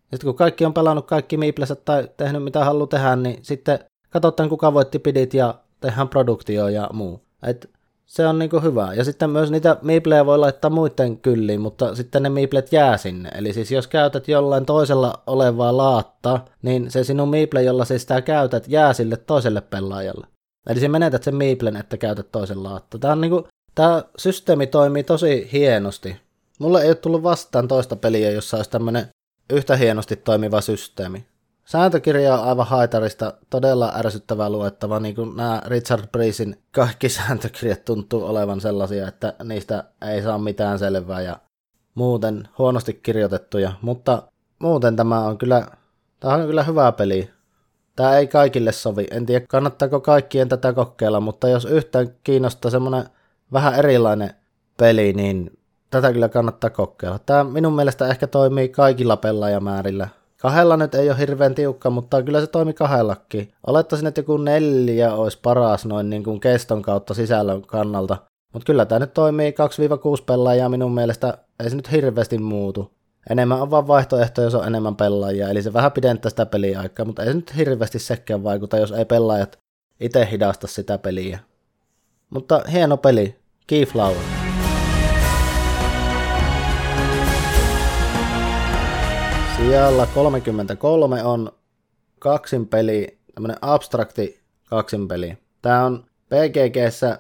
Sitten 0.01 0.25
kun 0.25 0.35
kaikki 0.35 0.65
on 0.65 0.75
pelannut 0.75 1.07
kaikki 1.07 1.37
miipleset 1.37 1.85
tai 1.85 2.09
tehnyt 2.17 2.45
mitä 2.45 2.65
haluaa 2.65 2.87
tehdä, 2.87 3.17
niin 3.17 3.39
sitten 3.43 3.79
katsotaan 4.13 4.49
kuka 4.49 4.75
voitti 4.75 4.99
pidit 4.99 5.35
ja 5.35 5.55
tehdään 5.81 6.09
produktio 6.09 6.69
ja 6.69 6.91
muu. 6.93 7.21
Et 7.43 7.71
se 8.07 8.27
on 8.27 8.39
niinku 8.39 8.61
hyvä. 8.61 8.95
Ja 8.95 9.05
sitten 9.05 9.31
myös 9.31 9.51
niitä 9.51 9.77
miiplejä 9.83 10.27
voi 10.27 10.39
laittaa 10.39 10.71
muiden 10.71 11.17
kylliin, 11.17 11.61
mutta 11.61 11.95
sitten 11.95 12.23
ne 12.23 12.29
miiplet 12.29 12.73
jää 12.73 12.97
sinne. 12.97 13.31
Eli 13.35 13.53
siis 13.53 13.71
jos 13.71 13.87
käytät 13.87 14.29
jollain 14.29 14.67
toisella 14.67 15.23
olevaa 15.27 15.77
laatta, 15.77 16.41
niin 16.63 16.91
se 16.91 17.05
sinun 17.05 17.29
miiple, 17.29 17.63
jolla 17.63 17.85
se 17.85 17.99
sitä 17.99 18.23
käytät, 18.23 18.69
jää 18.69 18.93
sille 18.93 19.17
toiselle 19.17 19.61
pelaajalle. 19.61 20.27
Eli 20.67 20.81
se 20.81 20.89
menetät 20.89 21.23
sen 21.23 21.37
miiplen, 21.37 21.77
että 21.77 21.97
käytät 21.97 22.33
toisen 22.33 22.63
laatta. 22.63 22.99
Tämä, 22.99 23.17
niinku, 23.17 23.49
tämä 23.75 24.03
systeemi 24.17 24.67
toimii 24.67 25.03
tosi 25.03 25.49
hienosti. 25.53 26.17
Mulle 26.59 26.83
ei 26.83 26.89
ole 26.89 26.95
tullut 26.95 27.23
vastaan 27.23 27.69
toista 27.69 27.97
peliä, 27.97 28.31
jossa 28.31 28.57
olisi 28.57 28.71
tämmöinen 28.71 29.09
yhtä 29.51 29.77
hienosti 29.77 30.17
toimiva 30.17 30.61
systeemi. 30.61 31.25
Sääntökirja 31.65 32.35
on 32.35 32.49
aivan 32.49 32.67
haitarista, 32.67 33.35
todella 33.51 33.93
ärsyttävää 33.97 34.51
luettava, 34.51 35.01
niin 35.01 35.15
kuin 35.15 35.37
nämä 35.37 35.63
Richard 35.67 36.07
Breesin 36.13 36.63
kaikki 36.71 37.09
sääntökirjat 37.19 37.85
tuntuu 37.85 38.25
olevan 38.25 38.61
sellaisia, 38.61 39.09
että 39.09 39.35
niistä 39.45 39.85
ei 40.03 40.23
saa 40.23 40.39
mitään 40.39 40.79
selvää 40.79 41.21
ja 41.21 41.37
muuten 41.95 42.49
huonosti 42.59 42.95
kirjoitettuja, 42.95 43.73
mutta 43.83 44.23
muuten 44.59 44.97
tämä 44.97 45.21
on 45.21 45.39
kyllä, 45.39 45.67
tämä 46.21 46.35
on 46.35 46.47
kyllä 46.47 46.63
hyvä 46.63 46.93
peli. 46.93 47.31
Tämä 47.97 48.17
ei 48.17 48.27
kaikille 48.27 48.73
sovi, 48.73 49.07
en 49.11 49.27
tiedä 49.27 49.47
kannattaako 49.49 50.01
kaikkien 50.01 50.49
tätä 50.49 50.73
kokeilla, 50.73 51.21
mutta 51.21 51.49
jos 51.49 51.65
yhtään 51.65 52.09
kiinnostaa 52.25 52.71
semmoinen 52.71 53.05
vähän 53.53 53.75
erilainen 53.75 54.31
peli, 54.77 55.13
niin 55.13 55.59
tätä 55.91 56.13
kyllä 56.13 56.29
kannattaa 56.29 56.71
kokeilla. 56.71 57.19
Tämä 57.19 57.45
minun 57.45 57.73
mielestä 57.73 58.09
ehkä 58.09 58.27
toimii 58.27 58.69
kaikilla 58.69 59.17
pelaajamäärillä, 59.17 60.09
Kahdella 60.43 60.77
nyt 60.77 60.95
ei 60.95 61.11
ole 61.11 61.19
hirveän 61.19 61.55
tiukka, 61.55 61.91
mutta 61.91 62.23
kyllä 62.23 62.41
se 62.41 62.47
toimi 62.47 62.73
kahdellakin. 62.73 63.53
Olettaisin, 63.67 64.07
että 64.07 64.21
joku 64.21 64.37
neljä 64.37 65.15
olisi 65.15 65.39
paras 65.43 65.87
noin 65.87 66.11
niin 66.11 66.25
kuin 66.25 66.41
keston 66.41 66.83
kautta 66.83 67.15
sisällön 67.15 67.63
kannalta. 67.63 68.17
Mutta 68.53 68.67
kyllä 68.67 68.85
tämä 68.87 68.99
nyt 68.99 69.15
toimii 69.15 69.51
2-6 69.51 69.55
pelaajaa 70.27 70.69
minun 70.69 70.95
mielestä, 70.95 71.39
ei 71.61 71.71
se 71.71 71.77
nyt 71.77 71.93
hirveästi 71.93 72.39
muutu. 72.39 72.91
Enemmän 73.31 73.63
on 73.63 73.71
vaan 73.71 73.87
vaihtoehto, 73.87 74.43
jos 74.43 74.55
on 74.55 74.67
enemmän 74.67 74.97
pelaajia, 74.97 75.49
eli 75.49 75.63
se 75.63 75.73
vähän 75.73 75.93
pidentää 75.93 76.31
sitä 76.31 76.47
peliaikaa, 76.47 77.07
mutta 77.07 77.23
ei 77.23 77.29
se 77.29 77.35
nyt 77.35 77.57
hirveästi 77.57 77.99
sekään 77.99 78.45
vaikuta, 78.45 78.79
jos 78.79 78.93
ei 78.93 79.05
pelaajat 79.05 79.59
itse 80.01 80.29
hidasta 80.31 80.67
sitä 80.67 80.99
peliä. 80.99 81.39
Mutta 82.31 82.63
hieno 82.73 82.97
peli, 82.97 83.37
Keyflower. 83.67 84.42
Siellä 89.69 90.07
33 90.15 91.25
on 91.25 91.53
kaksinpeli, 92.19 93.19
tämmönen 93.35 93.57
abstrakti 93.63 94.41
kaksinpeli. 94.65 95.39
Tää 95.63 95.85
on 95.85 96.05
PGGssä 96.29 97.19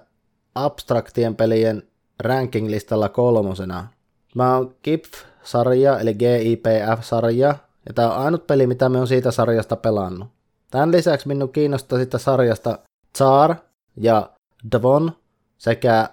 abstraktien 0.55 1.37
pelien 1.37 1.83
ranking-listalla 2.19 3.09
kolmosena. 3.09 3.87
Mä 4.35 4.57
oon 4.57 4.75
GIPF-sarja, 4.85 5.99
eli 5.99 6.15
GIPF-sarja, 6.15 7.55
ja 7.89 7.95
tää 7.95 8.13
on 8.13 8.25
ainut 8.25 8.47
peli, 8.47 8.67
mitä 8.67 8.89
me 8.89 9.01
on 9.01 9.09
siitä 9.09 9.31
sarjasta 9.31 9.77
pelannut. 9.77 10.29
Tämän 10.71 10.93
lisäksi 10.93 11.29
minun 11.29 11.53
kiinnostaa 11.53 11.99
sitä 11.99 12.19
sarjasta 12.19 12.79
Tsar 13.13 13.55
ja 13.97 14.31
Dvon 14.73 15.13
sekä 15.59 16.09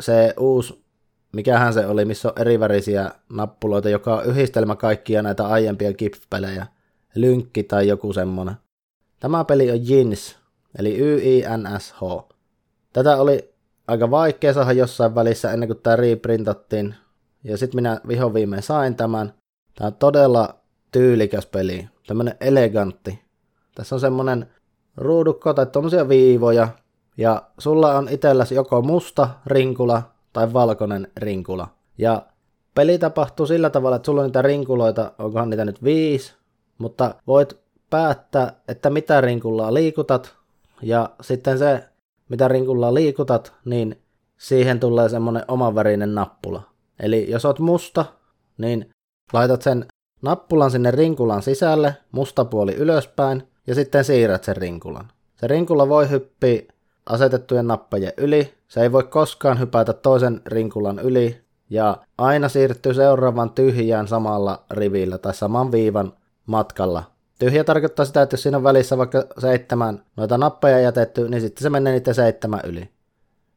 se 0.00 0.34
uusi 0.38 0.84
mikähän 1.32 1.74
se 1.74 1.86
oli, 1.86 2.04
missä 2.04 2.28
on 2.28 2.34
erivärisiä 2.36 3.10
nappuloita, 3.32 3.88
joka 3.88 4.14
on 4.14 4.24
yhdistelmä 4.24 4.76
kaikkia 4.76 5.22
näitä 5.22 5.46
aiempia 5.46 5.92
GIF-pelejä. 5.92 6.66
Lynkki 7.14 7.62
tai 7.62 7.88
joku 7.88 8.12
semmonen. 8.12 8.54
Tämä 9.20 9.44
peli 9.44 9.70
on 9.70 9.88
Jins, 9.88 10.36
eli 10.78 10.98
Y-I-N-S-H. 10.98 12.00
Tätä 12.92 13.16
oli 13.16 13.54
aika 13.88 14.10
vaikea 14.10 14.52
saada 14.52 14.72
jossain 14.72 15.14
välissä 15.14 15.52
ennen 15.52 15.68
kuin 15.68 15.80
tämä 15.82 15.96
reprintattiin. 15.96 16.94
Ja 17.44 17.56
sitten 17.56 17.78
minä 17.78 18.00
viho 18.08 18.34
viimein 18.34 18.62
sain 18.62 18.94
tämän. 18.94 19.34
Tämä 19.74 19.86
on 19.86 19.94
todella 19.94 20.54
tyylikäs 20.92 21.46
peli. 21.46 21.88
Tämmönen 22.06 22.34
elegantti. 22.40 23.22
Tässä 23.74 23.94
on 23.94 24.00
semmonen 24.00 24.46
ruudukko 24.96 25.54
tai 25.54 25.66
tommosia 25.66 26.08
viivoja. 26.08 26.68
Ja 27.16 27.42
sulla 27.58 27.98
on 27.98 28.08
itselläsi 28.08 28.54
joko 28.54 28.82
musta 28.82 29.28
rinkula 29.46 30.02
tai 30.38 30.52
valkoinen 30.52 31.08
rinkula. 31.16 31.68
Ja 31.98 32.22
peli 32.74 32.98
tapahtuu 32.98 33.46
sillä 33.46 33.70
tavalla, 33.70 33.96
että 33.96 34.06
sulla 34.06 34.20
on 34.20 34.26
niitä 34.26 34.42
rinkuloita, 34.42 35.12
onkohan 35.18 35.50
niitä 35.50 35.64
nyt 35.64 35.84
viisi, 35.84 36.34
mutta 36.78 37.14
voit 37.26 37.58
päättää, 37.90 38.52
että 38.68 38.90
mitä 38.90 39.20
rinkullaa 39.20 39.74
liikutat, 39.74 40.36
ja 40.82 41.10
sitten 41.20 41.58
se, 41.58 41.84
mitä 42.28 42.48
rinkullaa 42.48 42.94
liikutat, 42.94 43.52
niin 43.64 44.02
siihen 44.36 44.80
tulee 44.80 45.08
semmonen 45.08 45.44
omanvärinen 45.48 46.14
nappula. 46.14 46.62
Eli 47.00 47.30
jos 47.30 47.44
oot 47.44 47.58
musta, 47.58 48.04
niin 48.58 48.90
laitat 49.32 49.62
sen 49.62 49.86
nappulan 50.22 50.70
sinne 50.70 50.90
rinkulan 50.90 51.42
sisälle, 51.42 51.96
musta 52.12 52.44
puoli 52.44 52.74
ylöspäin, 52.74 53.42
ja 53.66 53.74
sitten 53.74 54.04
siirrät 54.04 54.44
sen 54.44 54.56
rinkulan. 54.56 55.08
Se 55.36 55.46
rinkula 55.46 55.88
voi 55.88 56.10
hyppiä 56.10 56.62
asetettujen 57.08 57.66
nappejen 57.66 58.12
yli. 58.16 58.54
Se 58.68 58.82
ei 58.82 58.92
voi 58.92 59.02
koskaan 59.02 59.60
hypätä 59.60 59.92
toisen 59.92 60.40
rinkulan 60.46 60.98
yli 60.98 61.40
ja 61.70 61.96
aina 62.18 62.48
siirtyy 62.48 62.94
seuraavan 62.94 63.50
tyhjään 63.50 64.08
samalla 64.08 64.64
rivillä 64.70 65.18
tai 65.18 65.34
saman 65.34 65.72
viivan 65.72 66.12
matkalla. 66.46 67.02
Tyhjä 67.38 67.64
tarkoittaa 67.64 68.04
sitä, 68.04 68.22
että 68.22 68.34
jos 68.34 68.42
siinä 68.42 68.56
on 68.56 68.64
välissä 68.64 68.98
vaikka 68.98 69.26
seitsemän 69.38 70.02
noita 70.16 70.38
nappeja 70.38 70.80
jätetty, 70.80 71.28
niin 71.28 71.40
sitten 71.40 71.62
se 71.62 71.70
menee 71.70 71.92
niitä 71.92 72.12
seitsemän 72.12 72.60
yli. 72.64 72.88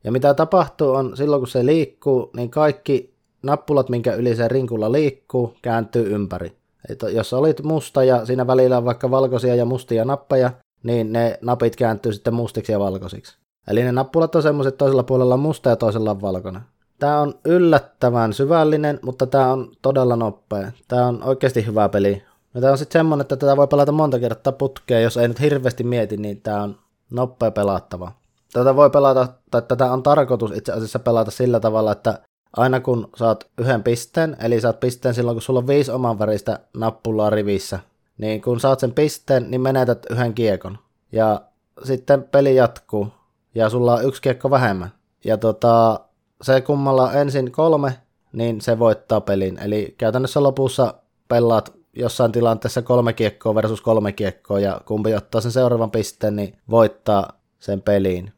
Ja 0.04 0.12
mitä 0.12 0.34
tapahtuu 0.34 0.92
on 0.92 1.18
silloin, 1.18 1.40
kun 1.40 1.48
se 1.48 1.66
liikkuu, 1.66 2.32
niin 2.36 2.50
kaikki 2.50 3.14
nappulat, 3.44 3.90
minkä 3.90 4.14
yli 4.14 4.36
se 4.36 4.48
rinkulla 4.48 4.92
liikkuu, 4.92 5.54
kääntyy 5.62 6.16
ympäri. 6.16 6.58
Eli 6.90 7.16
jos 7.16 7.34
olit 7.34 7.64
musta 7.64 8.04
ja 8.04 8.26
siinä 8.26 8.48
välillä 8.48 8.78
on 8.78 8.86
vaikka 8.86 9.12
valkoisia 9.12 9.56
ja 9.56 9.66
mustia 9.66 10.06
nappeja, 10.06 10.52
niin 10.84 11.14
ne 11.14 11.40
napit 11.42 11.76
kääntyy 11.76 12.14
sitten 12.14 12.34
mustiksi 12.34 12.72
ja 12.72 12.80
valkoisiksi. 12.80 13.41
Eli 13.68 13.84
ne 13.84 13.92
nappulat 13.92 14.36
on 14.36 14.44
semmoiset 14.44 14.78
toisella 14.78 15.04
puolella 15.04 15.38
musta 15.38 15.70
ja 15.70 15.76
toisella 15.76 16.12
on 16.12 16.22
valkoinen. 16.22 16.62
Tämä 17.00 17.20
on 17.20 17.34
yllättävän 17.46 18.34
syvällinen, 18.34 19.00
mutta 19.02 19.28
tämä 19.28 19.52
on 19.52 19.72
todella 19.82 20.16
nopea. 20.16 20.72
Tämä 20.88 21.08
on 21.08 21.24
oikeasti 21.24 21.66
hyvä 21.66 21.90
peli. 21.90 22.24
Ja 22.54 22.62
tämä 22.62 22.72
on 22.72 22.78
sitten 22.78 23.00
semmoinen, 23.00 23.22
että 23.22 23.36
tätä 23.36 23.58
voi 23.58 23.68
pelata 23.68 23.92
monta 23.92 24.20
kertaa 24.20 24.54
putkeen, 24.54 25.04
jos 25.04 25.18
ei 25.18 25.28
nyt 25.28 25.40
hirveästi 25.40 25.84
mieti, 25.84 26.18
niin 26.18 26.42
tämä 26.42 26.64
on 26.64 26.76
nopea 27.12 27.52
pelattava. 27.52 28.12
Tätä 28.54 28.76
voi 28.76 28.90
pelata, 28.90 29.28
tai 29.52 29.62
tätä 29.62 29.92
on 29.92 30.04
tarkoitus 30.04 30.52
itse 30.52 30.72
asiassa 30.72 31.00
pelata 31.00 31.32
sillä 31.32 31.60
tavalla, 31.60 31.92
että 31.92 32.20
aina 32.58 32.80
kun 32.80 33.10
saat 33.16 33.48
yhden 33.58 33.84
pisteen, 33.84 34.38
eli 34.40 34.62
saat 34.62 34.80
pisteen 34.80 35.14
silloin, 35.14 35.36
kun 35.36 35.42
sulla 35.42 35.60
on 35.60 35.68
viisi 35.68 35.92
oman 35.92 36.20
väristä 36.20 36.60
nappulaa 36.78 37.30
rivissä, 37.30 37.80
niin 38.18 38.42
kun 38.42 38.60
saat 38.60 38.80
sen 38.80 38.92
pisteen, 38.92 39.52
niin 39.52 39.62
menetät 39.62 40.06
yhden 40.10 40.34
kiekon. 40.34 40.78
Ja 41.12 41.42
sitten 41.84 42.24
peli 42.24 42.56
jatkuu 42.56 43.08
ja 43.56 43.70
sulla 43.70 43.94
on 43.94 44.06
yksi 44.06 44.22
kiekko 44.22 44.50
vähemmän. 44.50 44.92
Ja 45.26 45.38
tota, 45.38 46.00
se 46.42 46.62
kummalla 46.62 47.14
ensin 47.14 47.52
kolme, 47.52 47.98
niin 48.34 48.62
se 48.62 48.80
voittaa 48.80 49.22
pelin. 49.22 49.60
Eli 49.60 49.96
käytännössä 49.98 50.44
lopussa 50.44 50.94
pelaat 51.28 51.74
jossain 51.94 52.32
tilanteessa 52.32 52.82
kolme 52.82 53.14
kiekkoa 53.14 53.56
versus 53.56 53.82
kolme 53.82 54.12
kiekkoa, 54.12 54.60
ja 54.60 54.82
kumpi 54.86 55.16
ottaa 55.16 55.42
sen 55.42 55.52
seuraavan 55.52 55.92
pisteen, 55.92 56.36
niin 56.36 56.58
voittaa 56.70 57.30
sen 57.60 57.82
peliin. 57.82 58.34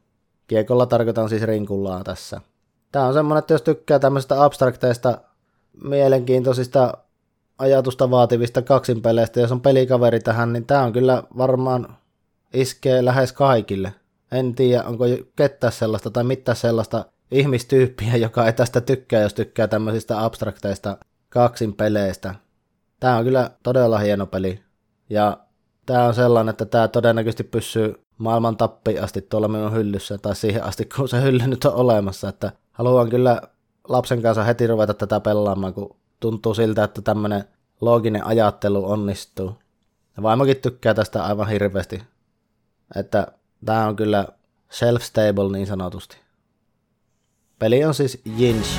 Kiekolla 0.46 0.86
tarkoitan 0.86 1.28
siis 1.28 1.42
rinkullaa 1.42 2.04
tässä. 2.04 2.40
Tämä 2.92 3.06
on 3.06 3.14
semmoinen, 3.14 3.38
että 3.38 3.54
jos 3.54 3.62
tykkää 3.62 3.98
tämmöisistä 3.98 4.44
abstrakteista, 4.44 5.18
mielenkiintoisista 5.84 6.98
ajatusta 7.58 8.10
vaativista 8.10 8.62
kaksinpeleistä, 8.62 9.40
jos 9.40 9.52
on 9.52 9.60
pelikaveri 9.60 10.20
tähän, 10.20 10.52
niin 10.52 10.66
tämä 10.66 10.82
on 10.82 10.92
kyllä 10.92 11.22
varmaan 11.36 11.96
iskee 12.52 13.04
lähes 13.04 13.32
kaikille. 13.32 13.94
En 14.34 14.54
tiedä, 14.54 14.82
onko 14.82 15.04
kettä 15.36 15.70
sellaista 15.70 16.10
tai 16.10 16.24
mitä 16.24 16.54
sellaista 16.54 17.04
ihmistyyppiä, 17.30 18.16
joka 18.16 18.46
ei 18.46 18.52
tästä 18.52 18.80
tykkää, 18.80 19.22
jos 19.22 19.34
tykkää 19.34 19.68
tämmöisistä 19.68 20.24
abstrakteista 20.24 20.98
kaksinpeleistä. 21.28 22.34
Tämä 23.00 23.16
on 23.16 23.24
kyllä 23.24 23.50
todella 23.62 23.98
hieno 23.98 24.26
peli. 24.26 24.60
Ja 25.10 25.38
tämä 25.86 26.04
on 26.04 26.14
sellainen, 26.14 26.50
että 26.50 26.64
tämä 26.64 26.88
todennäköisesti 26.88 27.44
pysyy 27.44 27.94
maailman 28.18 28.56
tappiin 28.56 29.02
asti 29.02 29.22
tuolla 29.22 29.48
minun 29.48 29.72
hyllyssä, 29.72 30.18
tai 30.18 30.36
siihen 30.36 30.64
asti, 30.64 30.88
kun 30.96 31.08
se 31.08 31.22
hylly 31.22 31.46
nyt 31.46 31.64
on 31.64 31.74
olemassa, 31.74 32.28
että 32.28 32.52
haluan 32.72 33.10
kyllä 33.10 33.42
lapsen 33.88 34.22
kanssa 34.22 34.44
heti 34.44 34.66
ruveta 34.66 34.94
tätä 34.94 35.20
pelaamaan, 35.20 35.74
kun 35.74 35.96
tuntuu 36.20 36.54
siltä, 36.54 36.84
että 36.84 37.02
tämmöinen 37.02 37.44
looginen 37.80 38.26
ajattelu 38.26 38.90
onnistuu. 38.90 39.58
Ja 40.16 40.22
vaimokin 40.22 40.56
tykkää 40.56 40.94
tästä 40.94 41.24
aivan 41.24 41.48
hirveästi. 41.48 42.02
Että 42.96 43.26
tämä 43.64 43.86
on 43.86 43.96
kyllä 43.96 44.26
self-stable 44.70 45.52
niin 45.52 45.66
sanotusti. 45.66 46.16
Peli 47.58 47.84
on 47.84 47.94
siis 47.94 48.22
Jinch. 48.36 48.78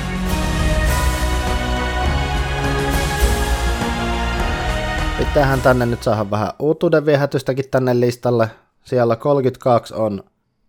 Pitäähän 5.18 5.60
tänne 5.60 5.86
nyt 5.86 6.02
saada 6.02 6.30
vähän 6.30 6.52
uutuuden 6.58 7.06
viehätystäkin 7.06 7.64
tänne 7.70 8.00
listalle. 8.00 8.50
Siellä 8.84 9.16
32 9.16 9.94
on 9.94 10.22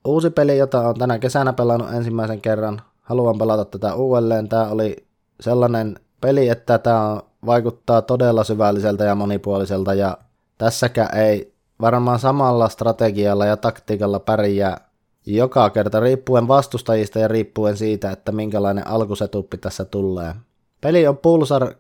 uusi 0.06 0.30
peli, 0.30 0.58
jota 0.58 0.88
on 0.88 0.96
tänä 0.96 1.20
kesänä 1.20 1.54
pelannut 1.54 1.94
ensimmäisen 1.94 2.42
kerran. 2.42 2.82
Haluan 3.02 3.38
pelata 3.38 3.66
tätä 3.66 3.96
uudelleen. 3.96 4.50
Tämä 4.50 4.68
oli 4.68 5.08
sellainen 5.40 6.00
peli, 6.22 6.50
että 6.50 6.78
tämä 6.78 7.22
vaikuttaa 7.46 8.02
todella 8.02 8.44
syvälliseltä 8.44 9.04
ja 9.04 9.16
monipuoliselta 9.16 9.94
ja 9.94 10.18
tässäkään 10.58 11.18
ei 11.18 11.57
varmaan 11.82 12.20
samalla 12.20 12.70
strategialla 12.70 13.46
ja 13.46 13.58
taktiikalla 13.58 14.20
pärjää 14.20 14.88
joka 15.26 15.70
kerta 15.70 16.00
riippuen 16.00 16.48
vastustajista 16.48 17.20
ja 17.20 17.28
riippuen 17.28 17.78
siitä, 17.78 18.12
että 18.12 18.32
minkälainen 18.32 18.88
alkusetuppi 18.88 19.58
tässä 19.58 19.86
tulee. 19.86 20.36
Peli 20.82 21.08
on 21.08 21.18
Pulsar 21.18 21.74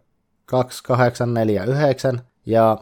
2849 0.45 2.21
ja 2.45 2.77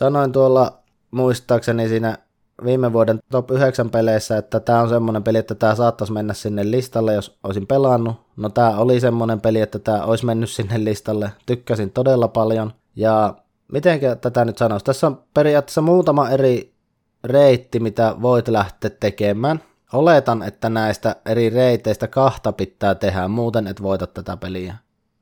sanoin 0.00 0.32
tuolla 0.32 0.78
muistaakseni 1.10 1.88
siinä 1.88 2.18
viime 2.64 2.92
vuoden 2.92 3.20
top 3.30 3.50
9 3.50 3.90
peleissä, 3.90 4.36
että 4.36 4.60
tämä 4.60 4.80
on 4.80 4.88
semmoinen 4.88 5.22
peli, 5.22 5.38
että 5.38 5.54
tämä 5.54 5.74
saattaisi 5.74 6.12
mennä 6.12 6.34
sinne 6.34 6.70
listalle, 6.70 7.14
jos 7.14 7.38
olisin 7.42 7.66
pelannut. 7.66 8.16
No 8.36 8.48
tämä 8.48 8.76
oli 8.76 9.00
semmoinen 9.00 9.40
peli, 9.40 9.60
että 9.60 9.78
tämä 9.78 10.04
olisi 10.04 10.26
mennyt 10.26 10.50
sinne 10.50 10.84
listalle. 10.84 11.30
Tykkäsin 11.46 11.90
todella 11.90 12.28
paljon. 12.28 12.72
Ja 12.96 13.34
miten 13.74 14.00
tätä 14.20 14.44
nyt 14.44 14.58
sanoisi? 14.58 14.84
Tässä 14.84 15.06
on 15.06 15.22
periaatteessa 15.34 15.82
muutama 15.82 16.30
eri 16.30 16.74
reitti, 17.24 17.80
mitä 17.80 18.14
voit 18.22 18.48
lähteä 18.48 18.90
tekemään. 19.00 19.60
Oletan, 19.92 20.42
että 20.42 20.68
näistä 20.68 21.16
eri 21.26 21.50
reiteistä 21.50 22.08
kahta 22.08 22.52
pitää 22.52 22.94
tehdä, 22.94 23.28
muuten 23.28 23.66
et 23.66 23.82
voita 23.82 24.06
tätä 24.06 24.36
peliä. 24.36 24.74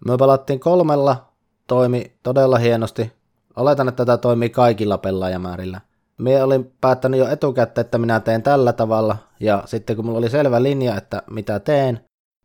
Me 0.06 0.16
pelattiin 0.16 0.60
kolmella, 0.60 1.32
toimi 1.66 2.12
todella 2.22 2.58
hienosti. 2.58 3.12
Oletan, 3.56 3.88
että 3.88 4.04
tätä 4.04 4.18
toimii 4.18 4.50
kaikilla 4.50 4.98
pelaajamäärillä. 4.98 5.80
Mie 6.18 6.42
olin 6.42 6.72
päättänyt 6.80 7.20
jo 7.20 7.28
etukäteen, 7.28 7.84
että 7.84 7.98
minä 7.98 8.20
teen 8.20 8.42
tällä 8.42 8.72
tavalla, 8.72 9.16
ja 9.40 9.62
sitten 9.66 9.96
kun 9.96 10.04
mulla 10.04 10.18
oli 10.18 10.30
selvä 10.30 10.62
linja, 10.62 10.96
että 10.96 11.22
mitä 11.30 11.60
teen, 11.60 12.00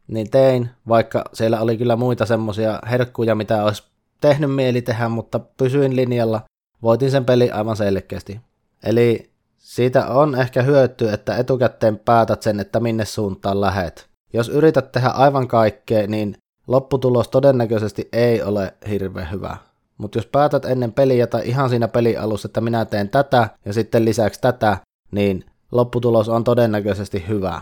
niin 0.08 0.30
tein, 0.30 0.70
vaikka 0.88 1.26
siellä 1.34 1.62
oli 1.62 1.78
kyllä 1.78 1.96
muita 1.96 2.26
semmosia 2.26 2.80
herkkuja, 2.90 3.36
mitä 3.36 3.64
olisi 3.64 3.84
tehnyt 4.22 4.56
mieli 4.56 4.82
tehdä, 4.82 5.10
mutta 5.10 5.40
pysyin 5.40 5.96
linjalla, 5.96 6.42
voitin 6.82 7.12
sen 7.12 7.26
peli 7.26 7.52
aivan 7.52 7.78
selkeästi. 7.78 8.42
Eli 8.84 9.30
siitä 9.58 10.08
on 10.08 10.36
ehkä 10.36 10.62
hyöty, 10.62 11.10
että 11.10 11.38
etukäteen 11.38 12.00
päätät 12.00 12.42
sen, 12.42 12.60
että 12.60 12.80
minne 12.80 13.06
suuntaan 13.06 13.62
lähet. 13.62 14.10
Jos 14.34 14.50
yrität 14.50 14.92
tehdä 14.92 15.08
aivan 15.08 15.48
kaikkea, 15.48 16.08
niin 16.08 16.38
lopputulos 16.68 17.28
todennäköisesti 17.28 18.10
ei 18.14 18.42
ole 18.42 18.74
hirveän 18.90 19.32
hyvä. 19.32 19.58
Mutta 19.98 20.18
jos 20.18 20.26
päätät 20.26 20.66
ennen 20.66 20.94
peliä 20.94 21.28
tai 21.28 21.48
ihan 21.48 21.70
siinä 21.70 21.88
pelialussa, 21.88 22.48
että 22.48 22.62
minä 22.62 22.86
teen 22.86 23.10
tätä 23.10 23.50
ja 23.66 23.74
sitten 23.74 24.06
lisäksi 24.06 24.42
tätä, 24.42 24.78
niin 25.12 25.46
lopputulos 25.72 26.30
on 26.30 26.44
todennäköisesti 26.44 27.26
hyvä. 27.28 27.62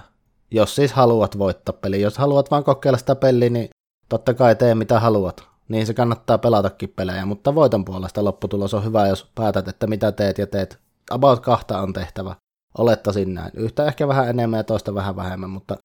Jos 0.52 0.76
siis 0.76 0.94
haluat 0.94 1.38
voittaa 1.38 1.76
peli. 1.82 2.02
Jos 2.02 2.18
haluat 2.18 2.52
vaan 2.52 2.64
kokeilla 2.64 2.98
sitä 2.98 3.16
peliä, 3.16 3.50
niin 3.50 3.70
totta 4.10 4.34
kai 4.34 4.56
tee 4.56 4.76
mitä 4.76 5.00
haluat. 5.00 5.48
Niin 5.68 5.86
se 5.86 5.94
kannattaa 5.94 6.38
pelatakin 6.38 6.94
pelejä, 6.96 7.26
mutta 7.26 7.56
voiton 7.56 7.86
puolesta 7.86 8.24
lopputulos 8.24 8.74
on 8.74 8.86
hyvä, 8.86 9.08
jos 9.08 9.32
päätät, 9.36 9.68
että 9.68 9.88
mitä 9.88 10.12
teet 10.12 10.38
ja 10.38 10.48
teet. 10.48 10.80
About 11.12 11.40
kahta 11.40 11.82
on 11.82 11.94
tehtävä. 11.94 12.36
Olettaisin 12.78 13.34
näin. 13.34 13.52
Yhtä 13.56 13.86
ehkä 13.86 14.08
vähän 14.08 14.30
enemmän 14.30 14.58
ja 14.58 14.64
toista 14.64 14.96
vähän 14.96 15.16
vähemmän, 15.16 15.50
mutta 15.50 15.78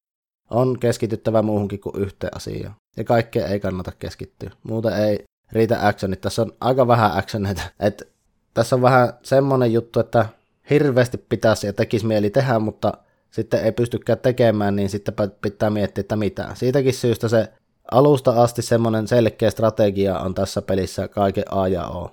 on 0.51 0.79
keskityttävä 0.79 1.43
muuhunkin 1.43 1.81
kuin 1.81 1.97
yhteen 1.97 2.37
asiaan. 2.37 2.75
Ja 2.97 3.05
kaikkea 3.05 3.47
ei 3.47 3.61
kannata 3.61 3.93
keskittyä. 3.99 4.51
Muuten 4.63 4.93
ei 4.93 5.25
riitä 5.53 5.87
actionit. 5.87 6.21
Tässä 6.21 6.43
on 6.43 6.53
aika 6.61 6.87
vähän 6.87 7.17
actioneita. 7.19 7.63
Et 7.81 8.13
tässä 8.55 8.77
on 8.77 8.83
vähän 8.83 9.13
semmonen 9.23 9.73
juttu, 9.73 10.01
että 10.01 10.27
hirveästi 10.71 11.19
pitäisi 11.19 11.67
ja 11.67 11.73
tekisi 11.73 12.07
mieli 12.07 12.31
tehdä, 12.31 12.59
mutta 12.59 12.93
sitten 13.31 13.65
ei 13.65 13.73
pystykään 13.73 14.19
tekemään, 14.19 14.77
niin 14.77 14.89
sitten 14.89 15.15
pitää 15.43 15.71
miettiä, 15.71 16.01
että 16.01 16.17
mitä. 16.17 16.49
Siitäkin 16.55 16.95
syystä 16.95 17.29
se 17.29 17.53
alusta 17.91 18.43
asti 18.43 18.63
semmoinen 18.63 19.09
selkeä 19.09 19.51
strategia 19.51 20.19
on 20.19 20.35
tässä 20.35 20.63
pelissä 20.63 21.09
kaiken 21.09 21.45
A 21.51 21.69
ja 21.69 21.87
O. 21.87 22.11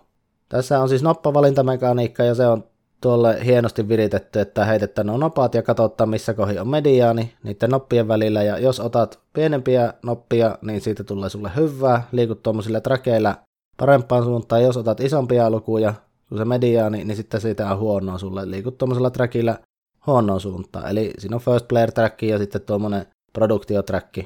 Tässä 0.50 0.80
on 0.80 0.90
siis 0.90 1.04
noppavalintamekaniikka 1.04 2.24
ja 2.24 2.36
se 2.36 2.48
on 2.48 2.64
tuolle 3.02 3.46
hienosti 3.46 3.88
viritetty, 3.88 4.40
että 4.40 4.66
heitettä 4.66 5.04
nuo 5.04 5.18
nopat 5.18 5.56
ja 5.56 5.64
katsottaa 5.64 6.08
missä 6.08 6.34
kohi 6.34 6.60
on 6.60 6.68
mediaani 6.68 7.34
niiden 7.44 7.70
noppien 7.70 8.08
välillä. 8.08 8.44
Ja 8.44 8.60
jos 8.60 8.80
otat 8.80 9.20
pienempiä 9.34 9.94
noppia, 10.04 10.58
niin 10.62 10.82
siitä 10.82 11.04
tulee 11.04 11.30
sulle 11.30 11.52
hyvää, 11.56 12.04
liikut 12.12 12.44
tuommoisilla 12.44 12.82
trakeilla 12.82 13.36
parempaan 13.78 14.24
suuntaan, 14.24 14.64
jos 14.64 14.78
otat 14.78 15.00
isompia 15.00 15.50
lukuja 15.50 15.94
kun 16.30 16.38
se 16.38 16.46
mediaani, 16.46 17.04
niin 17.04 17.18
sitten 17.18 17.42
siitä 17.42 17.72
on 17.72 17.80
huonoa 17.80 18.18
sulle, 18.18 18.52
liikut 18.52 18.78
tuommoisella 18.78 19.10
trackillä 19.10 19.58
huonoa 20.08 20.40
suuntaan, 20.40 20.90
eli 20.90 21.14
siinä 21.18 21.36
on 21.36 21.42
first 21.42 21.68
player 21.68 21.92
track 21.92 22.22
ja 22.22 22.38
sitten 22.38 22.62
tuommoinen 22.62 23.06
produktiotrack. 23.34 24.18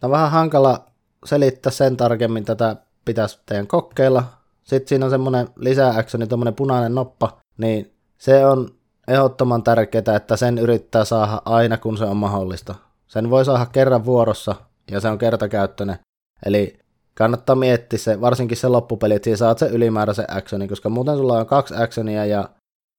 Tämä 0.00 0.08
on 0.08 0.10
vähän 0.10 0.30
hankala 0.30 0.86
selittää 1.24 1.72
sen 1.72 1.96
tarkemmin, 1.96 2.44
tätä 2.44 2.76
pitäisi 3.04 3.40
teidän 3.46 3.66
kokeilla. 3.66 4.24
Sitten 4.62 4.88
siinä 4.88 5.04
on 5.04 5.10
semmoinen 5.10 5.48
lisäactioni, 5.56 6.26
tuommoinen 6.26 6.54
punainen 6.54 6.94
noppa, 6.94 7.38
niin 7.58 7.94
se 8.18 8.46
on 8.46 8.68
ehdottoman 9.08 9.62
tärkeää, 9.62 10.16
että 10.16 10.36
sen 10.36 10.58
yrittää 10.58 11.04
saada 11.04 11.42
aina 11.44 11.78
kun 11.78 11.98
se 11.98 12.04
on 12.04 12.16
mahdollista. 12.16 12.74
Sen 13.06 13.30
voi 13.30 13.44
saada 13.44 13.66
kerran 13.66 14.04
vuorossa 14.04 14.54
ja 14.90 15.00
se 15.00 15.08
on 15.08 15.18
kertakäyttöinen. 15.18 15.98
Eli 16.46 16.78
kannattaa 17.14 17.56
miettiä 17.56 17.98
se, 17.98 18.20
varsinkin 18.20 18.56
se 18.56 18.68
loppupeli, 18.68 19.14
että 19.14 19.36
saat 19.36 19.58
se 19.58 19.66
ylimääräisen 19.66 20.36
actionin, 20.36 20.68
koska 20.68 20.88
muuten 20.88 21.16
sulla 21.16 21.38
on 21.38 21.46
kaksi 21.46 21.74
actionia 21.76 22.26
ja 22.26 22.48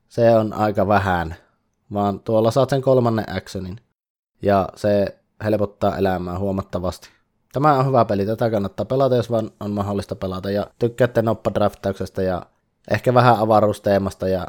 se 0.09 0.35
on 0.35 0.53
aika 0.53 0.87
vähän. 0.87 1.35
Vaan 1.93 2.19
tuolla 2.19 2.51
saat 2.51 2.69
sen 2.69 2.81
kolmannen 2.81 3.35
actionin. 3.35 3.77
Ja 4.41 4.69
se 4.75 5.20
helpottaa 5.43 5.97
elämää 5.97 6.39
huomattavasti. 6.39 7.09
Tämä 7.53 7.73
on 7.73 7.85
hyvä 7.85 8.05
peli, 8.05 8.25
tätä 8.25 8.49
kannattaa 8.49 8.85
pelata, 8.85 9.15
jos 9.15 9.31
vaan 9.31 9.51
on 9.59 9.71
mahdollista 9.71 10.15
pelata. 10.15 10.51
Ja 10.51 10.67
tykkäätte 10.79 11.21
noppadraftauksesta 11.21 12.21
ja 12.21 12.45
ehkä 12.91 13.13
vähän 13.13 13.39
avaruusteemasta 13.39 14.27
ja 14.27 14.47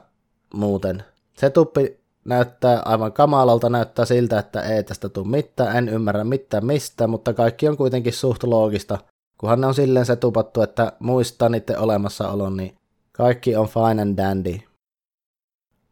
muuten. 0.54 1.04
Se 1.34 1.50
tuppi 1.50 2.00
näyttää 2.24 2.82
aivan 2.84 3.12
kamalalta, 3.12 3.68
näyttää 3.68 4.04
siltä, 4.04 4.38
että 4.38 4.60
ei 4.60 4.84
tästä 4.84 5.08
tule 5.08 5.28
mitään, 5.28 5.76
en 5.76 5.88
ymmärrä 5.88 6.24
mitään 6.24 6.66
mistä, 6.66 7.06
mutta 7.06 7.32
kaikki 7.32 7.68
on 7.68 7.76
kuitenkin 7.76 8.12
suht 8.12 8.42
loogista. 8.42 8.98
Kunhan 9.38 9.60
ne 9.60 9.66
on 9.66 9.74
silleen 9.74 10.06
se 10.06 10.16
tupattu, 10.16 10.62
että 10.62 10.92
muistaa 10.98 11.48
niiden 11.48 11.78
olemassaolon, 11.78 12.56
niin 12.56 12.76
kaikki 13.12 13.56
on 13.56 13.68
fine 13.68 14.02
and 14.02 14.16
dandy. 14.16 14.58